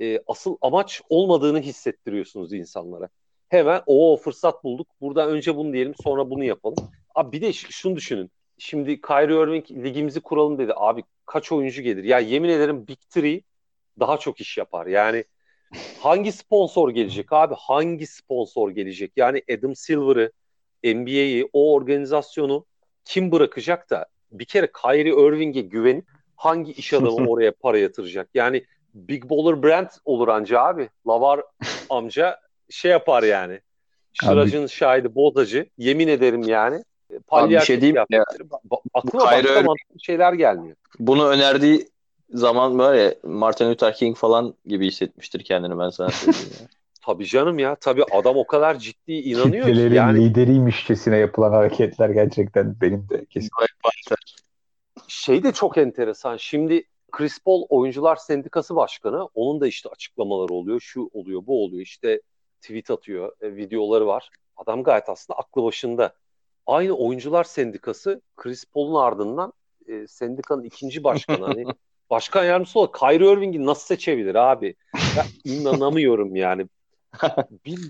[0.01, 3.09] e, asıl amaç olmadığını hissettiriyorsunuz insanlara.
[3.49, 4.87] Hemen o fırsat bulduk.
[5.01, 6.77] Burada önce bunu diyelim, sonra bunu yapalım.
[7.15, 8.31] Abi bir de şunu düşünün.
[8.57, 10.73] Şimdi Kyrie Irving ligimizi kuralım dedi.
[10.75, 12.03] Abi kaç oyuncu gelir?
[12.03, 13.41] Ya yemin ederim Big Three
[13.99, 14.85] daha çok iş yapar.
[14.85, 15.23] Yani
[15.99, 17.55] hangi sponsor gelecek abi?
[17.57, 19.11] Hangi sponsor gelecek?
[19.15, 20.31] Yani Adam Silver'ı,
[20.83, 22.65] NBA'yi, o organizasyonu
[23.05, 28.29] kim bırakacak da bir kere Kyrie Irving'e güvenip hangi iş adamı oraya para yatıracak?
[28.33, 30.89] Yani Big Baller Brand olur anca abi.
[31.07, 31.41] Lavar
[31.89, 33.59] amca şey yapar yani.
[34.13, 35.69] Şıracın şahidi bozacı.
[35.77, 36.83] Yemin ederim yani.
[37.29, 38.23] Abi bir şey diyeyim ya.
[38.93, 40.75] Aklıma başka mantıklı şeyler gelmiyor.
[40.99, 41.87] Bunu önerdiği
[42.29, 46.67] zaman böyle Martin Luther King falan gibi hissetmiştir kendini ben sana söyleyeyim ya.
[47.05, 47.75] Tabii canım ya.
[47.75, 49.95] Tabii adam o kadar ciddi inanıyor Kitlelerin ki.
[49.95, 50.25] Yani...
[50.25, 53.49] lideriymişçesine yapılan hareketler gerçekten benim de kesin.
[55.07, 56.37] Şey de çok enteresan.
[56.37, 59.25] Şimdi Chris Paul Oyuncular Sendikası Başkanı.
[59.33, 60.79] Onun da işte açıklamaları oluyor.
[60.79, 61.81] Şu oluyor, bu oluyor.
[61.81, 62.21] İşte
[62.61, 64.29] tweet atıyor, e, videoları var.
[64.57, 66.13] Adam gayet aslında aklı başında.
[66.67, 69.53] Aynı Oyuncular Sendikası Chris Paul'un ardından
[69.87, 71.65] e, sendikanın ikinci başkanı hani
[72.09, 74.75] başkan yardımcısı olarak Kyrie Irving'i nasıl seçebilir abi?
[74.95, 76.67] Ben inanamıyorum yani.
[77.65, 77.89] Bil,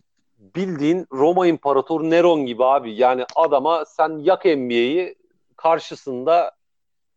[0.55, 2.95] bildiğin Roma İmparatoru Neron gibi abi.
[2.95, 5.15] Yani adama sen yak NBA'yi
[5.55, 6.51] karşısında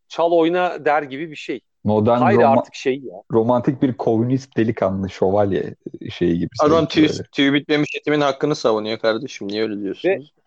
[0.09, 1.61] çal oyna der gibi bir şey.
[1.85, 3.23] Modern Hayır roma- artık şey ya.
[3.33, 5.75] romantik bir komünist delikanlı şövalye
[6.11, 6.49] şeyi gibi.
[6.61, 9.49] Adam tüy, tüy bitmemiş etimin hakkını savunuyor kardeşim.
[9.49, 10.35] Niye öyle diyorsunuz?
[10.37, 10.40] Ve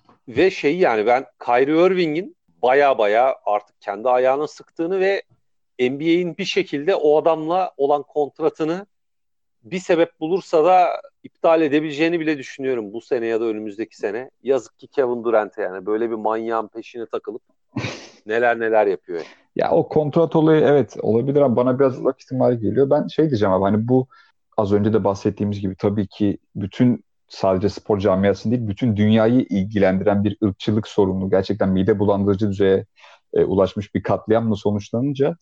[0.51, 5.23] şey yani ben Kyrie Irving'in baya baya artık kendi ayağına sıktığını ve
[5.79, 8.85] NBA'in bir şekilde o adamla olan kontratını
[9.63, 14.29] bir sebep bulursa da iptal edebileceğini bile düşünüyorum bu sene ya da önümüzdeki sene.
[14.43, 17.41] Yazık ki Kevin Durant'e yani böyle bir manyağın peşine takılıp
[18.25, 19.17] neler neler yapıyor.
[19.17, 19.27] yani.
[19.55, 22.89] Ya o kontrat olayı evet olabilir ama bana biraz uzak ihtimal geliyor.
[22.89, 24.07] Ben şey diyeceğim abi hani bu
[24.57, 27.03] az önce de bahsettiğimiz gibi tabii ki bütün
[27.33, 32.85] sadece spor camiasını değil bütün dünyayı ilgilendiren bir ırkçılık sorunu gerçekten mide bulandırıcı düzeye
[33.33, 35.37] e, ulaşmış bir katliamla sonuçlanınca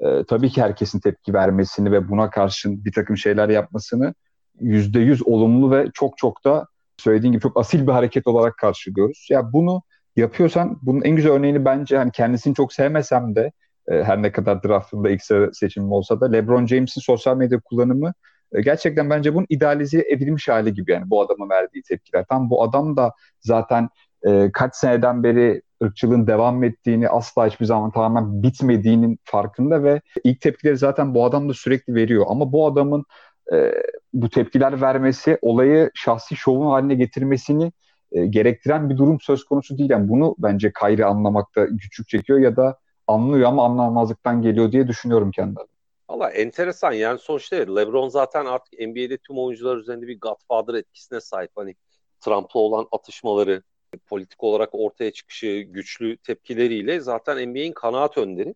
[0.00, 4.14] e, tabii ki herkesin tepki vermesini ve buna karşın bir takım şeyler yapmasını
[4.60, 9.26] yüzde yüz olumlu ve çok çok da söylediğin gibi çok asil bir hareket olarak karşılıyoruz.
[9.30, 9.82] Ya bunu
[10.16, 13.52] yapıyorsan bunun en güzel örneğini bence hani kendisini çok sevmesem de
[13.88, 18.12] e, her ne kadar draftında ilk seçimim olsa da LeBron James'in sosyal medya kullanımı
[18.52, 22.24] e, gerçekten bence bunun idealize edilmiş hali gibi yani bu adama verdiği tepkiler.
[22.28, 23.88] Tam bu adam da zaten
[24.26, 30.40] e, kaç seneden beri ırkçılığın devam ettiğini asla hiçbir zaman tamamen bitmediğinin farkında ve ilk
[30.40, 32.26] tepkileri zaten bu adam da sürekli veriyor.
[32.28, 33.04] Ama bu adamın
[33.52, 33.72] e,
[34.12, 37.72] bu tepkiler vermesi olayı şahsi şovun haline getirmesini
[38.12, 39.90] e, gerektiren bir durum söz konusu değil.
[39.90, 45.30] Yani bunu bence Kyrie anlamakta güçlük çekiyor ya da anlıyor ama anlamazlıktan geliyor diye düşünüyorum
[45.30, 45.75] kendi adıma.
[46.10, 51.50] Valla enteresan yani sonuçta LeBron zaten artık NBA'de tüm oyuncular üzerinde bir Godfather etkisine sahip.
[51.56, 51.74] Hani
[52.20, 53.62] Trump'la olan atışmaları,
[54.06, 58.54] politik olarak ortaya çıkışı, güçlü tepkileriyle zaten NBA'in kanaat önderi.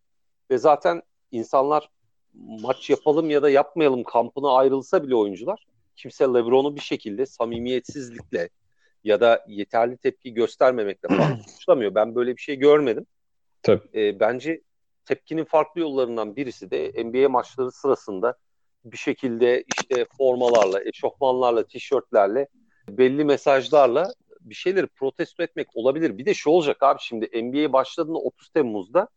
[0.50, 1.90] Ve zaten insanlar
[2.34, 8.48] maç yapalım ya da yapmayalım kampına ayrılsa bile oyuncular kimse LeBron'u bir şekilde samimiyetsizlikle
[9.04, 11.94] ya da yeterli tepki göstermemekle falan suçlamıyor.
[11.94, 13.06] Ben böyle bir şey görmedim.
[13.62, 13.82] Tabii.
[13.94, 14.60] E, bence
[15.04, 18.36] tepkinin farklı yollarından birisi de NBA maçları sırasında
[18.84, 22.48] bir şekilde işte formalarla, eşofmanlarla, tişörtlerle,
[22.88, 26.18] belli mesajlarla bir şeyleri protesto etmek olabilir.
[26.18, 29.08] Bir de şu olacak abi şimdi NBA başladığında 30 Temmuz'da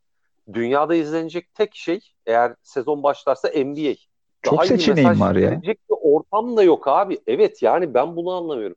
[0.53, 3.93] dünyada izlenecek tek şey eğer sezon başlarsa NBA.
[4.41, 5.61] Çok Daha seçeneğim var ya.
[5.61, 7.19] bir ortam da yok abi.
[7.27, 8.75] Evet yani ben bunu anlamıyorum.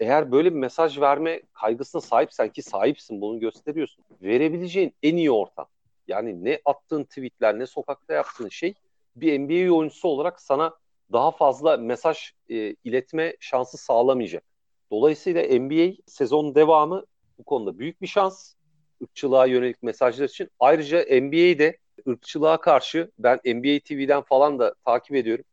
[0.00, 4.04] Eğer böyle bir mesaj verme kaygısına sahipsen ki sahipsin bunu gösteriyorsun.
[4.22, 5.66] Verebileceğin en iyi ortam.
[6.08, 8.74] Yani ne attığın tweetler ne sokakta yaptığın şey
[9.16, 10.74] bir NBA oyuncusu olarak sana
[11.12, 12.18] daha fazla mesaj
[12.50, 14.44] e, iletme şansı sağlamayacak.
[14.90, 17.04] Dolayısıyla NBA sezon devamı
[17.38, 18.54] bu konuda büyük bir şans.
[19.00, 20.50] Irkçılığa yönelik mesajlar için.
[20.60, 25.44] Ayrıca NBA'de ırkçılığa karşı ben NBA TV'den falan da takip ediyorum.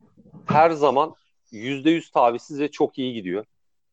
[0.45, 1.15] Her zaman
[1.51, 3.45] %100 tavizsiz ve çok iyi gidiyor.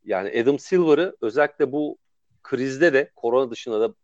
[0.04, 1.98] Yani Adam Silver'ı özellikle bu
[2.42, 3.94] krizde de korona dışında da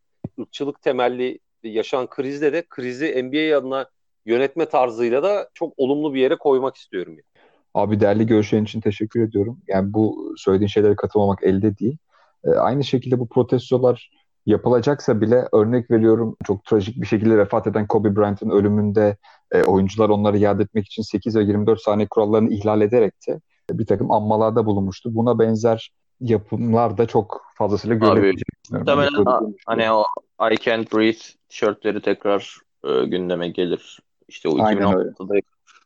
[0.41, 3.87] ırkçılık temelli yaşanan krizde de krizi NBA adına
[4.27, 7.13] yönetme tarzıyla da çok olumlu bir yere koymak istiyorum.
[7.13, 7.45] Yani.
[7.75, 9.59] Abi değerli görüşlerin için teşekkür ediyorum.
[9.69, 11.97] Yani bu söylediğin şeylere katılmamak elde değil.
[12.45, 14.11] E, aynı şekilde bu protestolar
[14.47, 19.17] yapılacaksa bile örnek veriyorum çok trajik bir şekilde vefat eden Kobe Bryant'ın ölümünde
[19.53, 23.41] e, oyuncular onları yad etmek için 8 ve 24 saniye kurallarını ihlal ederek de
[23.71, 25.15] bir takım anmalarda bulunmuştu.
[25.15, 28.49] Buna benzer yapımlar da çok fazlasıyla görülebilecek.
[28.71, 30.05] Muhtemelen ha, hani o
[30.53, 33.99] I Can't Breathe tişörtleri tekrar e, gündeme gelir.
[34.29, 35.35] İşte o Aynen 2016'da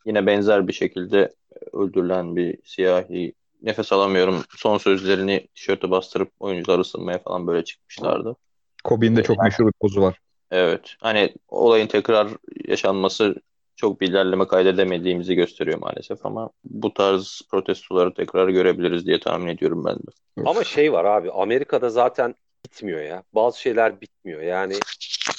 [0.05, 1.33] yine benzer bir şekilde
[1.73, 8.37] öldürülen bir siyahi nefes alamıyorum son sözlerini tişörte bastırıp oyuncular ısınmaya falan böyle çıkmışlardı.
[8.85, 10.19] Kobe'nin de çok Yani- meşhur bir pozu var.
[10.51, 10.95] Evet.
[11.01, 12.29] Hani olayın tekrar
[12.69, 13.35] yaşanması
[13.77, 19.85] çok bir ilerleme kaydedemediğimizi gösteriyor maalesef ama bu tarz protestoları tekrar görebiliriz diye tahmin ediyorum
[19.85, 20.47] ben de.
[20.47, 22.35] Ama şey var abi Amerika'da zaten
[22.65, 23.23] bitmiyor ya.
[23.33, 24.41] Bazı şeyler bitmiyor.
[24.43, 24.75] Yani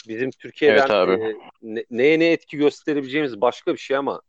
[0.08, 1.12] bizim Türkiye'den Evet abi.
[1.12, 4.22] e, ne- neye ne etki gösterebileceğimiz başka bir şey ama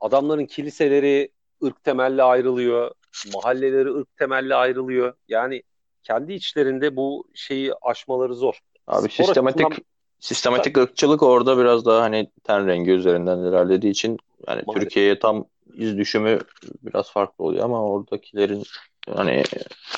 [0.00, 1.30] adamların kiliseleri
[1.64, 2.90] ırk temelli ayrılıyor.
[3.34, 5.14] Mahalleleri ırk temelli ayrılıyor.
[5.28, 5.62] Yani
[6.02, 8.58] kendi içlerinde bu şeyi aşmaları zor.
[8.86, 9.84] Abi Spor sistematik açısından-
[10.20, 14.62] sistematik ırkçılık orada biraz daha hani ten rengi üzerinden ilerlediği için yani.
[14.74, 16.38] Türkiye'ye tam iz düşümü
[16.82, 18.62] biraz farklı oluyor ama oradakilerin
[19.08, 19.42] hani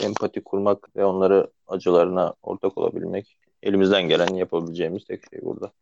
[0.03, 5.73] empati kurmak ve onları acılarına ortak olabilmek elimizden gelen yapabileceğimiz tek şey burada.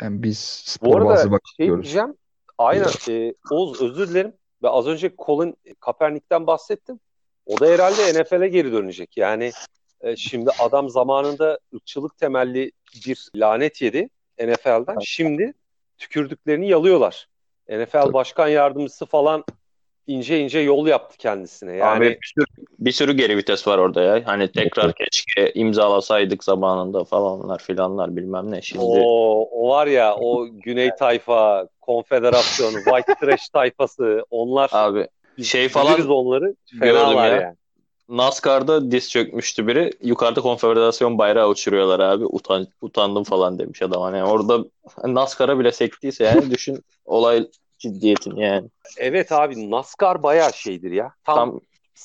[0.00, 1.84] Yani biz Bu spor bazı arada şey bakıyoruz.
[1.84, 2.14] diyeceğim.
[2.58, 2.88] Aynen.
[3.08, 4.32] E, Oğuz özür dilerim.
[4.62, 7.00] Ve az önce Colin Kaepernick'ten bahsettim.
[7.46, 9.16] O da herhalde NFL'e geri dönecek.
[9.16, 9.52] Yani
[10.00, 12.72] e, şimdi adam zamanında ırkçılık temelli
[13.06, 14.98] bir lanet yedi NFL'den.
[15.00, 15.54] Şimdi
[15.98, 17.28] tükürdüklerini yalıyorlar
[17.68, 18.12] NFL Tabii.
[18.12, 19.44] başkan yardımcısı falan
[20.10, 21.76] ince ince yol yaptı kendisine.
[21.76, 22.44] Yani Abi bir sürü,
[22.78, 24.22] bir sürü geri vites var orada ya.
[24.24, 28.62] Hani tekrar keşke imzalasaydık zamanında falanlar filanlar bilmem ne.
[28.62, 35.08] Şimdi o, o var ya o Güney tayfa, konfederasyon, White Trash tayfası onlar abi
[35.44, 37.40] şey falan onları gördüm fenalar ya.
[37.40, 37.56] yani.
[38.08, 39.92] NASCAR'da diz çökmüştü biri.
[40.02, 42.24] Yukarıda konfederasyon bayrağı uçuruyorlar abi.
[42.26, 44.02] Utan, utandım falan demiş adam.
[44.02, 44.64] Hani orada
[45.04, 47.46] NASCAR'a bile sektiyse yani düşün olay
[47.80, 48.68] ciddiyetini yani.
[48.96, 51.12] Evet abi NASCAR bayağı şeydir ya.
[51.24, 51.50] Tam,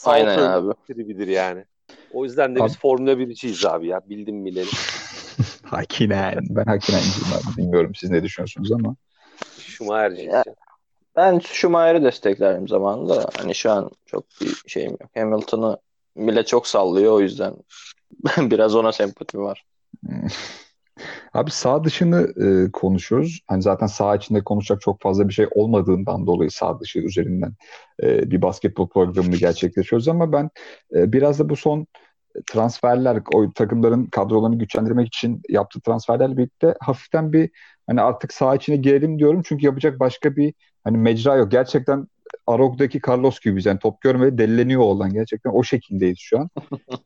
[0.03, 0.73] Tam aynen abi.
[0.87, 1.65] tribidir yani.
[2.11, 4.01] O yüzden de Abi- biz Formula 1'ciyiz abi ya.
[4.09, 4.69] Bildim bileli.
[5.63, 6.43] Hakinen.
[6.49, 7.57] Ben Hakinen'ciyim abi.
[7.57, 8.95] Bilmiyorum siz ne düşünüyorsunuz ama.
[10.23, 10.43] Ya.
[11.15, 13.29] Ben Schumacher'i desteklerim zamanında.
[13.37, 15.09] Hani şu an çok bir şeyim yok.
[15.15, 15.77] Hamilton'ı
[16.17, 17.53] bile çok sallıyor o yüzden
[18.37, 19.65] biraz ona sempatim var.
[21.33, 23.39] Abi sağ dışını e, konuşuyoruz.
[23.47, 27.53] Hani zaten sağ içinde konuşacak çok fazla bir şey olmadığından dolayı sağ dışı üzerinden
[28.03, 30.49] e, bir basketbol programını gerçekleşiyoruz ama ben
[30.95, 31.87] e, biraz da bu son
[32.51, 37.49] transferler, o takımların kadrolarını güçlendirmek için yaptığı transferlerle birlikte hafiften bir
[37.87, 39.41] hani artık sağ içine girelim diyorum.
[39.45, 40.53] Çünkü yapacak başka bir
[40.83, 41.51] hani mecra yok.
[41.51, 42.07] Gerçekten
[42.47, 43.65] Arog'daki Carlos gibiyiz.
[43.65, 45.13] Yani top görmeye delileniyor olan.
[45.13, 46.49] Gerçekten o şekildeyiz şu an.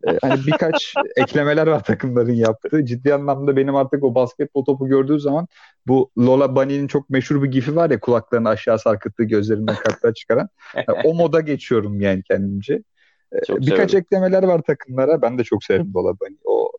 [0.08, 2.86] Ee, hani birkaç eklemeler var takımların yaptığı.
[2.86, 5.48] Ciddi anlamda benim artık o basketbol topu gördüğü zaman
[5.88, 10.50] bu Lola Bunny'nin çok meşhur bir gifi var ya kulaklarını aşağı sarkıttığı gözlerinden kartlar çıkaran.
[10.76, 12.84] Yani o moda geçiyorum yani kendimce.
[13.32, 14.06] Ee, Çok birkaç severim.
[14.06, 15.22] eklemeler var takımlara.
[15.22, 16.38] Ben de çok severim Lola Bunny.
[16.46, 16.72] O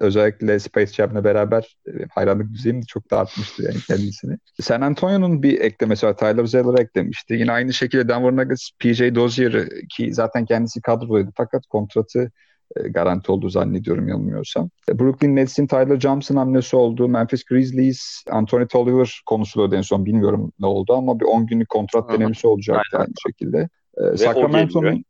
[0.00, 4.36] özellikle Space Jam'le beraber e, hayranlık düzeyim de çok da artmıştı yani kendisini.
[4.60, 6.16] San Antonio'nun bir eklemesi var.
[6.16, 7.34] Tyler Zeller'ı eklemişti.
[7.34, 12.30] Yine aynı şekilde Denver Nuggets PJ Dozier'ı ki zaten kendisi kadrodaydı fakat kontratı
[12.76, 14.70] e, garanti olduğu zannediyorum yanılmıyorsam.
[14.88, 17.08] E, Brooklyn Nets'in Tyler Johnson hamlesi oldu.
[17.08, 20.04] Memphis Grizzlies, Anthony Tolliver konuşuluyordu en son.
[20.04, 23.04] Bilmiyorum ne oldu ama bir 10 günlük kontrat denemesi olacaktı Aynen.
[23.04, 23.68] aynı şekilde.
[24.16, 25.04] Sacramento'nun.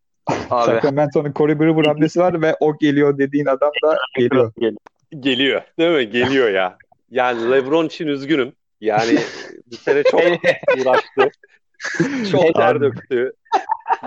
[0.50, 4.52] Abi Sacramento'nun Corey Brewer hamlesi var ve o geliyor dediğin adam da geliyor.
[5.20, 5.62] Geliyor.
[5.78, 6.10] Değil mi?
[6.10, 6.76] Geliyor ya.
[7.10, 8.52] Yani LeBron için üzgünüm.
[8.80, 9.18] Yani
[9.66, 10.20] bu sene çok
[10.80, 11.30] uğraştı.
[12.30, 13.32] Çok ter döktü.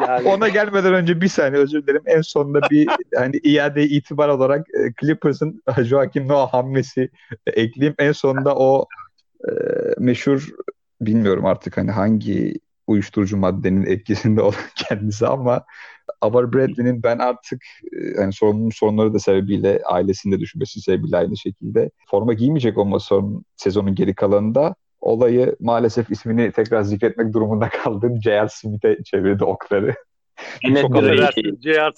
[0.02, 2.04] Yani Ona gelmeden önce bir saniye özür dilerim.
[2.06, 7.10] En sonunda bir hani iade itibar olarak e, Clippers'ın Joakim Noah hamlesi
[7.48, 7.96] e, ekleyeyim.
[8.00, 8.88] En sonunda o
[9.48, 9.52] e,
[9.98, 10.50] meşhur
[11.02, 12.54] bilmiyorum artık hani hangi
[12.88, 15.64] uyuşturucu maddenin etkisinde olan kendisi ama
[16.22, 17.64] Avar Bradley'nin ben artık
[17.94, 23.46] e, hani sorunun sorunları da sebebiyle ailesinde düşünmesi sebebiyle aynı şekilde forma giymeyecek olması son
[23.56, 28.50] sezonun geri kalanında olayı maalesef ismini tekrar zikretmek durumunda kaldığım J.R.
[28.50, 29.96] Smith'e çevirdi okları.
[30.64, 31.92] Yine Çok affedersin J.R.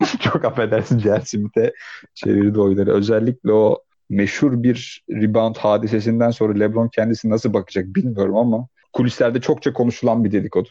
[0.20, 1.20] Çok affedersin J.R.
[1.20, 1.72] Smith'e
[2.14, 2.92] çevirdi oyları.
[2.92, 9.72] Özellikle o meşhur bir rebound hadisesinden sonra LeBron kendisi nasıl bakacak bilmiyorum ama kulislerde çokça
[9.72, 10.68] konuşulan bir dedikodu.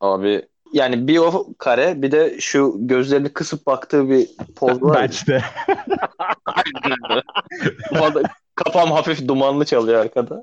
[0.00, 5.02] Abi yani bir o kare bir de şu gözlerini kısıp baktığı bir poz var.
[5.02, 5.42] Bench'te.
[8.54, 10.42] Kafam hafif dumanlı çalıyor arkada.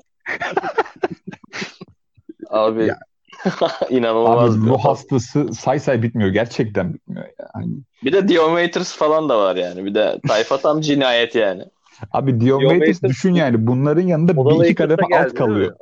[2.50, 2.98] Abi Ya.
[3.90, 4.58] inanılmaz.
[4.58, 6.30] Abi bu hastası say say bitmiyor.
[6.30, 7.24] Gerçekten bitmiyor.
[7.24, 7.48] ya.
[7.52, 7.68] Hani,
[8.04, 9.84] Bir de Dion Waiters falan da var yani.
[9.84, 11.64] Bir de tayfa tam cinayet yani.
[12.12, 15.76] abi Waiters- düşün yani bunların yanında O da bir iki kademe alt kalıyor.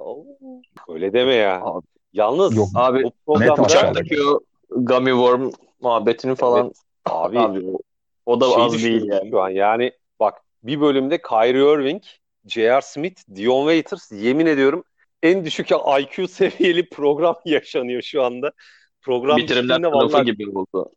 [0.88, 1.60] Öyle deme ya.
[1.62, 7.60] Abi- Yalnız Yok, Abi bu programda uçaktaki o gummy worm muhabbetini falan Evet, abi, abi
[7.66, 7.78] o,
[8.26, 9.30] o da şey az değil yani.
[9.30, 12.02] Şu an yani bak bir bölümde Kyrie Irving,
[12.46, 12.80] J.R.
[12.80, 14.84] Smith, Dion Waiters yemin ediyorum
[15.22, 15.70] en düşük
[16.00, 18.52] IQ seviyeli program yaşanıyor şu anda.
[19.00, 20.92] Program Bitirimler vallahi gibi oldu.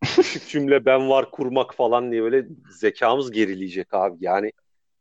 [0.00, 2.46] küçük cümle ben var kurmak falan diye böyle
[2.78, 4.16] zekamız gerileyecek abi.
[4.20, 4.52] Yani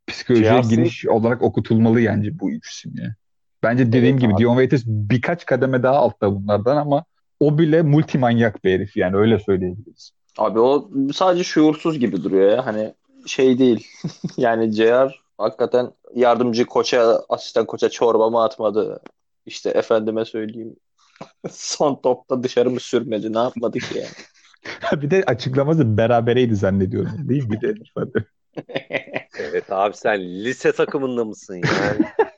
[0.07, 0.61] Psikolojiye J.R.
[0.63, 3.15] Smith- giriş olarak okutulmalı yani bu ikisi ya.
[3.63, 4.41] Bence dediğim Evet gibi abi.
[4.41, 7.05] Dion Waiters birkaç kademe daha altta bunlardan ama
[7.39, 10.11] o bile multimanyak bir herif yani öyle söyleyebiliriz.
[10.37, 12.65] Abi o sadece şuursuz gibi duruyor ya.
[12.65, 12.93] Hani
[13.25, 13.87] şey değil.
[14.37, 19.01] yani JR hakikaten yardımcı koça, asistan koça çorba mı atmadı?
[19.45, 20.75] İşte efendime söyleyeyim.
[21.49, 23.33] Son topta dışarı mı sürmedi?
[23.33, 25.01] Ne yapmadı ki yani?
[25.01, 27.51] bir de açıklaması berabereydi zannediyorum değil mi?
[27.51, 27.73] Bir de
[29.39, 32.28] evet abi sen lise takımında mısın yani?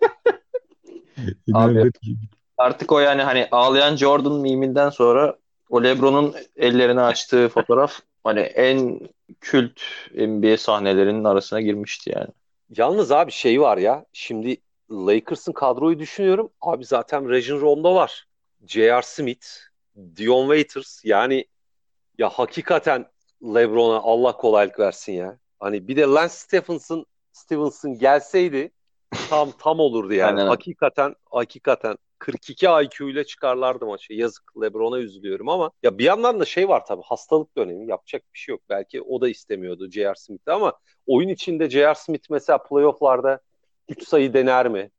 [1.48, 1.92] İnanılır
[2.58, 5.36] Artık o yani hani ağlayan Jordan miminden sonra
[5.70, 9.00] o LeBron'un ellerini açtığı fotoğraf hani en
[9.42, 9.82] kült
[10.16, 12.30] NBA sahnelerinin arasına girmişti yani.
[12.78, 14.58] Yalnız abi şey var ya şimdi
[14.92, 16.50] Lakers'ın kadroyu düşünüyorum.
[16.62, 18.26] Abi zaten Rajon Rondo var.
[18.68, 19.02] J.R.
[19.02, 19.48] Smith,
[20.18, 21.46] Dion Waiters yani
[22.18, 23.06] ya hakikaten
[23.44, 25.38] LeBron'a Allah kolaylık versin ya.
[25.60, 28.72] Hani bir de Lance Stephenson Stevenson gelseydi
[29.30, 30.40] tam tam olurdu yani.
[30.40, 30.50] Aynen.
[30.50, 34.14] Hakikaten hakikaten 42 IQ ile çıkarlardı maçı.
[34.14, 38.40] Yazık LeBron'a üzülüyorum ama ya bir yandan da şey var tabii hastalık dönemi yapacak bir
[38.40, 38.62] şey yok.
[38.70, 40.16] Belki o da istemiyordu J.R.
[40.16, 40.74] Smith'i ama
[41.08, 41.96] oyun içinde J.R.
[41.96, 43.40] Smith mesela playofflarda
[43.90, 44.92] 3 sayı dener mi?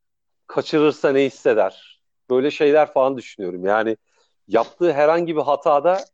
[0.47, 2.01] Kaçırırsa ne hisseder?
[2.31, 3.65] Böyle şeyler falan düşünüyorum.
[3.67, 3.97] Yani
[4.49, 6.05] yaptığı herhangi bir hatada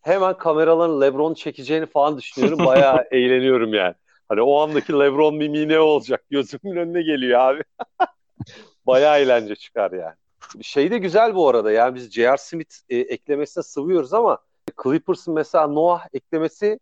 [0.00, 2.66] hemen kameraların LeBron çekeceğini falan düşünüyorum.
[2.66, 3.94] Bayağı eğleniyorum yani.
[4.28, 6.24] Hani o andaki LeBron mimi ne olacak?
[6.30, 7.62] Gözümün önüne geliyor abi.
[8.86, 10.14] Bayağı eğlence çıkar yani.
[10.62, 11.72] Şey de güzel bu arada.
[11.72, 12.36] Yani biz J.R.
[12.36, 14.38] Smith e, eklemesine sıvıyoruz ama
[14.82, 16.78] Clippers'ın mesela Noah eklemesi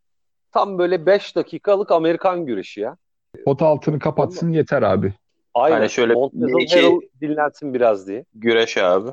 [0.52, 2.96] tam böyle 5 dakikalık Amerikan güreşi ya.
[3.44, 4.58] Pot altını kapatsın Ondan...
[4.58, 5.14] yeter abi.
[5.54, 5.76] Aynen.
[5.76, 6.14] Hani şöyle
[6.62, 8.24] iki dinlensin biraz diye.
[8.34, 9.10] Güreş abi.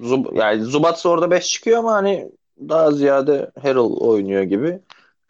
[0.00, 2.30] Zub yani Zubats orada 5 çıkıyor ama hani
[2.68, 4.78] daha ziyade Harrell oynuyor gibi.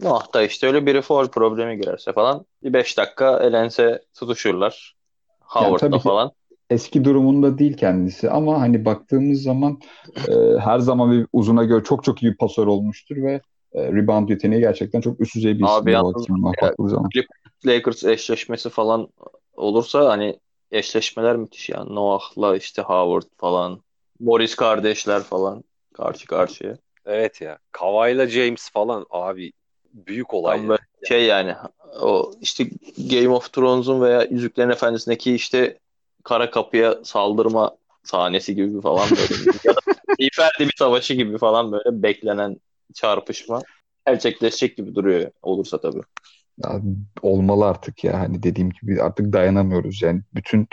[0.03, 4.95] Noah da işte öyle biri foul problemi girerse falan bir 5 dakika elense tutuşurlar.
[5.41, 6.31] Howard'da yani falan.
[6.71, 9.81] Eski durumunda değil kendisi ama hani baktığımız zaman
[10.29, 13.41] e, her zaman bir uzuna göre çok çok iyi bir pasör olmuştur ve
[13.73, 15.75] e, rebound yeteneği gerçekten çok üst düzey bir isim.
[15.75, 15.91] Abi
[16.89, 17.11] zaman.
[17.67, 19.09] Lakers eşleşmesi falan
[19.55, 20.39] olursa hani
[20.71, 21.95] eşleşmeler müthiş yani.
[21.95, 23.83] Noah'la işte Howard falan.
[24.21, 26.77] Morris kardeşler falan karşı karşıya.
[27.07, 27.59] Evet ya.
[27.73, 29.53] Kawhi'la James falan abi
[29.93, 30.57] büyük olay.
[30.57, 30.79] Tam yani.
[31.09, 31.55] şey yani
[32.01, 32.65] o işte
[33.11, 35.79] Game of Thrones'un veya Yüzüklerin Efendisi'ndeki işte
[36.25, 39.59] kara kapıya saldırma sahnesi gibi falan böyle.
[39.65, 39.81] ya da
[40.19, 42.57] İferdi bir savaşı gibi falan böyle beklenen
[42.95, 43.61] çarpışma
[44.07, 46.03] gerçekleşecek gibi duruyor olursa tabii.
[46.65, 46.81] Ya,
[47.23, 50.69] olmalı artık ya hani dediğim gibi artık dayanamıyoruz yani bütün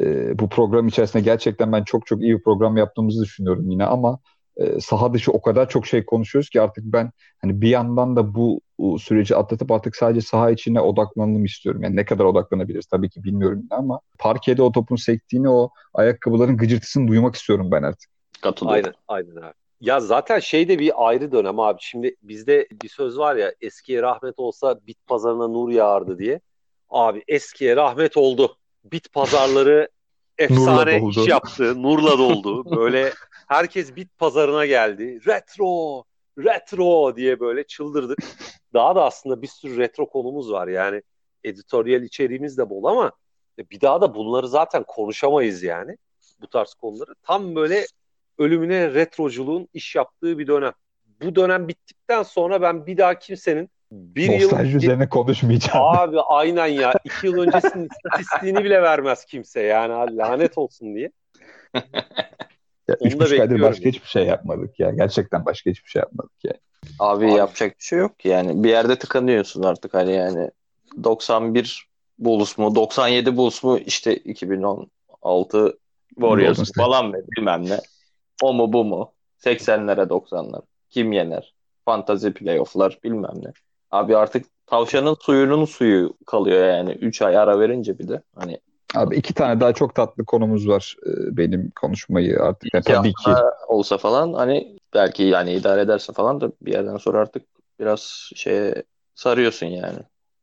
[0.00, 4.18] e, bu program içerisinde gerçekten ben çok çok iyi bir program yaptığımızı düşünüyorum yine ama
[4.56, 7.10] e, saha dışı o kadar çok şey konuşuyoruz ki artık ben
[7.42, 11.82] hani bir yandan da bu, bu süreci atlatıp artık sadece saha içine odaklanalım istiyorum.
[11.82, 17.08] Yani ne kadar odaklanabiliriz tabii ki bilmiyorum ama parkede o topun sektiğini o ayakkabıların gıcırtısını
[17.08, 18.10] duymak istiyorum ben artık.
[18.42, 18.92] Katılıyorum.
[19.08, 19.54] Aynen, aynen abi.
[19.80, 21.78] Ya zaten şey de bir ayrı dönem abi.
[21.80, 26.40] Şimdi bizde bir söz var ya eskiye rahmet olsa bit pazarına nur yağardı diye.
[26.90, 28.56] Abi eskiye rahmet oldu.
[28.84, 29.88] Bit pazarları
[30.38, 31.82] efsane iş yaptı.
[31.82, 32.76] Nurla doldu.
[32.76, 33.12] Böyle
[33.48, 35.20] herkes bit pazarına geldi.
[35.26, 36.04] Retro,
[36.38, 38.18] retro diye böyle çıldırdık.
[38.72, 40.68] Daha da aslında bir sürü retro konumuz var.
[40.68, 41.02] Yani
[41.44, 43.12] editoryal içeriğimiz de bol ama
[43.70, 45.96] bir daha da bunları zaten konuşamayız yani.
[46.40, 47.14] Bu tarz konuları.
[47.22, 47.86] Tam böyle
[48.38, 50.72] ölümüne retroculuğun iş yaptığı bir dönem.
[51.22, 55.84] Bu dönem bittikten sonra ben bir daha kimsenin bir Nostalji yıl üzerine konuşmayacağım.
[55.84, 56.92] Abi aynen ya.
[57.04, 61.10] iki yıl öncesinin istatistiğini bile vermez kimse yani lanet olsun diye.
[62.88, 64.90] Ya, üç buçuk aydır başka hiçbir şey yapmadık ya.
[64.90, 66.52] Gerçekten başka hiçbir şey yapmadık ya.
[66.98, 68.64] Abi, Abi yapacak bir şey yok yani.
[68.64, 70.50] Bir yerde tıkanıyorsun artık hani yani.
[71.04, 75.78] 91 Bulls mu 97 Bulls mu işte 2016
[76.14, 77.78] Warriors falan mı bilmem ne.
[78.42, 79.12] O mu bu mu?
[79.44, 80.62] 80'lere 90'lar.
[80.90, 81.54] Kim yener?
[81.84, 83.52] Fantazi playoff'lar bilmem ne.
[83.94, 86.90] Abi artık tavşanın suyunun suyu kalıyor yani.
[86.90, 88.22] 3 ay ara verince bir de.
[88.34, 88.58] Hani
[88.94, 92.74] Abi iki tane daha çok tatlı konumuz var e, benim konuşmayı artık.
[92.74, 93.30] Yani tabii ki.
[93.68, 97.42] olsa falan hani belki yani idare ederse falan da bir yerden sonra artık
[97.80, 98.82] biraz şeye
[99.14, 99.98] sarıyorsun yani.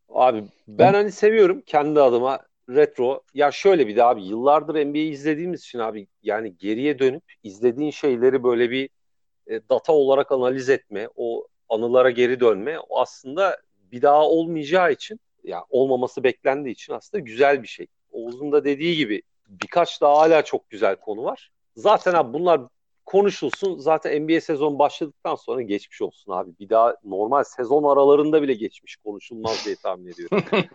[0.09, 2.39] Abi ben hani seviyorum kendi adıma
[2.69, 3.21] retro.
[3.33, 8.43] Ya şöyle bir de abi yıllardır NBA izlediğimiz için abi yani geriye dönüp izlediğin şeyleri
[8.43, 8.89] böyle bir
[9.47, 13.57] e, data olarak analiz etme, o anılara geri dönme o aslında
[13.91, 17.87] bir daha olmayacağı için ya olmaması beklendiği için aslında güzel bir şey.
[18.11, 21.51] Oğuz'un da dediği gibi birkaç daha hala çok güzel konu var.
[21.75, 22.61] Zaten abi bunlar
[23.05, 23.77] konuşulsun.
[23.77, 26.51] Zaten NBA sezon başladıktan sonra geçmiş olsun abi.
[26.59, 30.43] Bir daha normal sezon aralarında bile geçmiş konuşulmaz diye tahmin ediyorum.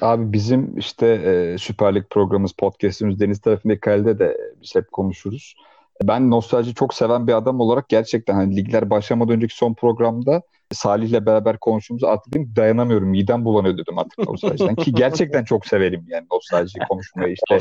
[0.00, 5.54] abi bizim işte e, Süper Lig programımız, podcastimiz Deniz tarafındaki kalede de biz hep konuşuruz.
[6.02, 10.42] Ben nostalji çok seven bir adam olarak gerçekten hani ligler başlamadan önceki son programda
[10.72, 13.08] Salih'le beraber konuştuğumuzda artık dedim dayanamıyorum.
[13.08, 14.74] Midem bulanıyor dedim artık nostaljiden.
[14.74, 17.58] Ki gerçekten çok severim yani nostalji konuşmayı işte.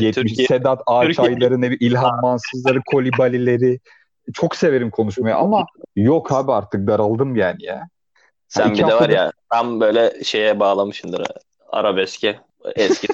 [0.06, 3.80] 70 Sedat Ağaçayları, ne İlhan Mansızları, Kolibalileri.
[4.34, 7.88] Çok severim konuşmayı ama yok abi artık daraldım yani ya.
[8.48, 11.26] Sen yani bir de var ya tam böyle şeye bağlamışındır
[11.68, 12.38] arabeske
[12.76, 13.08] eski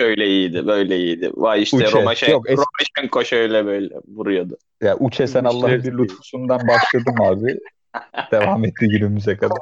[0.00, 1.30] şöyle iyiydi, böyle iyiydi.
[1.34, 1.92] Vay işte Uçe.
[1.92, 4.56] Romaşen, Yok, es- Romaşenko şöyle böyle vuruyordu.
[4.82, 7.58] Ya Uçe sen Allah'ın bir lütfusundan başladım abi.
[8.32, 9.58] Devam etti günümüze kadar.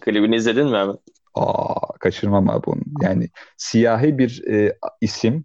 [0.00, 0.98] Klibini izledin mi abi?
[1.34, 2.80] Aa, kaçırmam abi onu.
[3.02, 5.44] Yani siyahi bir e, isim,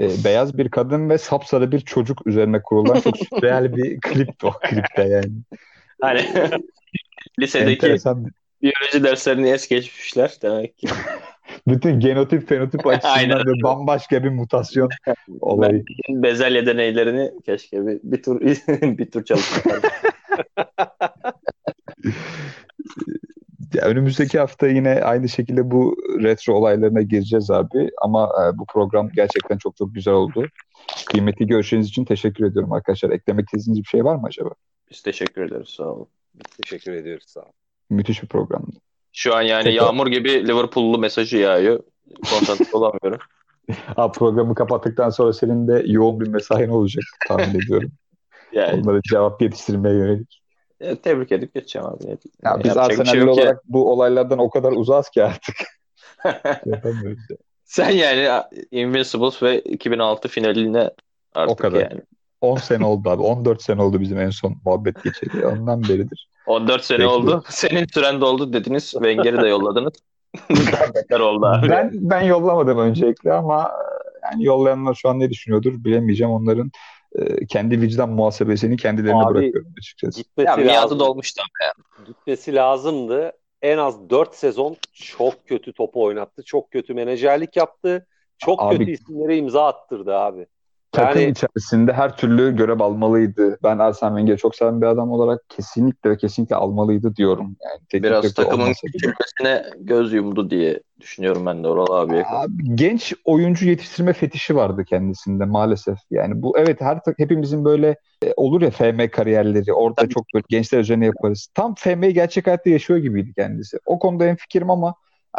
[0.00, 4.52] e, beyaz bir kadın ve sapsarı bir çocuk üzerine kurulan çok sürreal bir klip o
[4.52, 5.32] klipte yani.
[6.00, 6.20] Hani
[7.40, 8.26] lisedeki Enteresan...
[8.62, 10.88] biyoloji derslerini es geçmişler demek ki.
[11.66, 14.88] Bütün genotip fenotip açısından ve bambaşka bir mutasyon
[15.40, 15.84] olayı.
[16.08, 18.40] Ben bezelye deneylerini keşke bir, bir tur
[18.98, 19.82] bir tur çalışmak.
[23.74, 27.90] Ya önümüzdeki hafta yine aynı şekilde bu retro olaylarına gireceğiz abi.
[28.02, 30.46] Ama e, bu program gerçekten çok çok güzel oldu.
[31.06, 33.10] Kıymetli görüşleriniz için teşekkür ediyorum arkadaşlar.
[33.10, 34.50] Eklemek istediğiniz bir şey var mı acaba?
[34.90, 35.68] Biz teşekkür ederiz.
[35.68, 36.06] Sağ olun.
[36.62, 37.24] Teşekkür ediyoruz.
[37.26, 37.52] Sağ olun.
[37.90, 38.76] Müthiş bir programdı.
[39.12, 41.80] Şu an yani yağmur gibi Liverpool'lu mesajı yağıyor.
[42.30, 43.18] Konsantre olamıyorum.
[43.96, 47.92] Ha, programı kapattıktan sonra senin de yoğun bir mesain olacak tahmin ediyorum.
[48.52, 48.80] yani.
[48.80, 50.42] Onlara cevap yetiştirmeye yönelik.
[50.80, 52.04] E, tebrik edip geçeceğim abi.
[52.06, 53.60] Ya, ya biz Arsenal'li şey olarak ya.
[53.64, 55.56] bu olaylardan o kadar uzağız ki artık.
[56.66, 56.82] Ya.
[57.64, 60.90] Sen yani Invincibles ve 2006 finaline
[61.34, 61.80] artık o kadar.
[61.80, 62.00] yani.
[62.42, 63.22] 10 sene oldu abi.
[63.22, 65.46] 14 sene oldu bizim en son muhabbet geçeli.
[65.46, 66.28] Ondan beridir.
[66.46, 67.26] 14 sene Bekliyorum.
[67.26, 67.44] oldu.
[67.48, 68.90] Senin süren doldu dediniz.
[68.90, 69.92] Wenger'i de yolladınız.
[70.94, 71.70] beter oldu abi.
[71.70, 73.70] Ben, ben yollamadım öncelikle ama
[74.22, 76.32] yani yollayanlar şu an ne düşünüyordur bilemeyeceğim.
[76.32, 76.70] Onların
[77.14, 80.18] e, kendi vicdan muhasebesini kendilerine Abi, bırakıyorum açıkçası.
[80.22, 81.72] Gitmesi ya miadı dolmuştu ama ya.
[82.06, 83.32] Gitmesi lazımdı.
[83.62, 86.42] En az 4 sezon çok kötü topu oynattı.
[86.42, 88.06] Çok kötü menajerlik yaptı.
[88.38, 90.46] Çok abi, kötü isimlere imza attırdı abi.
[90.92, 93.58] Takım yani, içerisinde her türlü görev almalıydı.
[93.62, 97.56] Ben Arsene Wenger'i çok seven bir adam olarak kesinlikle ve kesinlikle almalıydı diyorum.
[97.64, 102.24] Yani Biraz takımın küçülmesine göz yumdu diye düşünüyorum ben de Oral abiye.
[102.26, 105.98] Abi, genç oyuncu yetiştirme fetişi vardı kendisinde maalesef.
[106.10, 109.72] Yani bu evet her hepimizin böyle e, olur ya FM kariyerleri.
[109.72, 110.14] Orada Tabii.
[110.14, 111.48] çok böyle gençler üzerine yaparız.
[111.54, 113.78] Tam FM'yi gerçek hayatta yaşıyor gibiydi kendisi.
[113.86, 114.94] O konuda en fikrim ama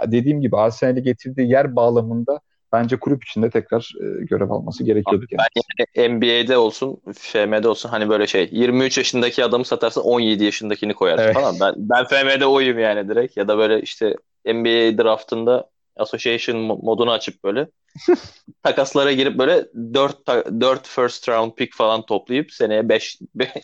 [0.07, 2.39] dediğim gibi Arsenal'i getirdiği yer bağlamında
[2.73, 5.25] bence kulüp içinde tekrar e, görev alması gerekiyordu.
[5.25, 10.43] Abi, ben yani NBA'de olsun, FM'de olsun hani böyle şey 23 yaşındaki adamı satarsın 17
[10.43, 11.35] yaşındakini koyarsın evet.
[11.35, 11.55] falan.
[11.59, 14.15] Ben, ben FM'de oyum yani direkt ya da böyle işte
[14.45, 17.67] NBA draftında association modunu açıp böyle
[18.63, 23.19] takaslara girip böyle 4 4 first round pick falan toplayıp seneye 5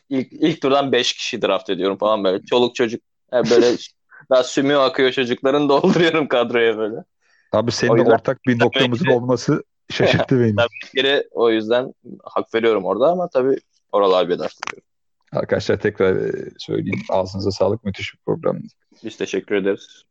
[0.10, 2.45] ilk, ilk turdan 5 kişi draft ediyorum falan böyle.
[2.45, 3.01] Çoluk çocuk
[3.34, 3.66] yani böyle
[4.30, 6.95] daha sümüğü akıyor çocukların dolduruyorum kadroya böyle.
[7.52, 10.56] Abi senin yüzden, ortak bir noktamızın olması şaşırttı beni.
[10.56, 11.93] Tabii o yüzden
[12.24, 13.56] hak veriyorum orada ama tabii
[13.91, 14.47] Oral abiye de
[15.32, 17.02] Arkadaşlar tekrar e, söyleyeyim.
[17.10, 17.84] Ağzınıza sağlık.
[17.84, 18.68] Müthiş bir programdı.
[19.04, 20.04] Biz teşekkür ederiz.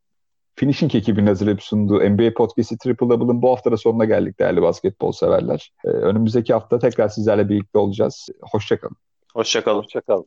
[0.57, 5.12] Finishing ekibinin hazırlayıp sunduğu NBA Podcast'i Triple Double'ın bu hafta da sonuna geldik değerli basketbol
[5.12, 5.72] severler.
[5.84, 8.28] Ee, önümüzdeki hafta tekrar sizlerle birlikte olacağız.
[8.53, 8.97] Hoşçakalın.
[9.34, 9.78] Hoşçakalın.
[9.78, 10.26] Hoşçakalın.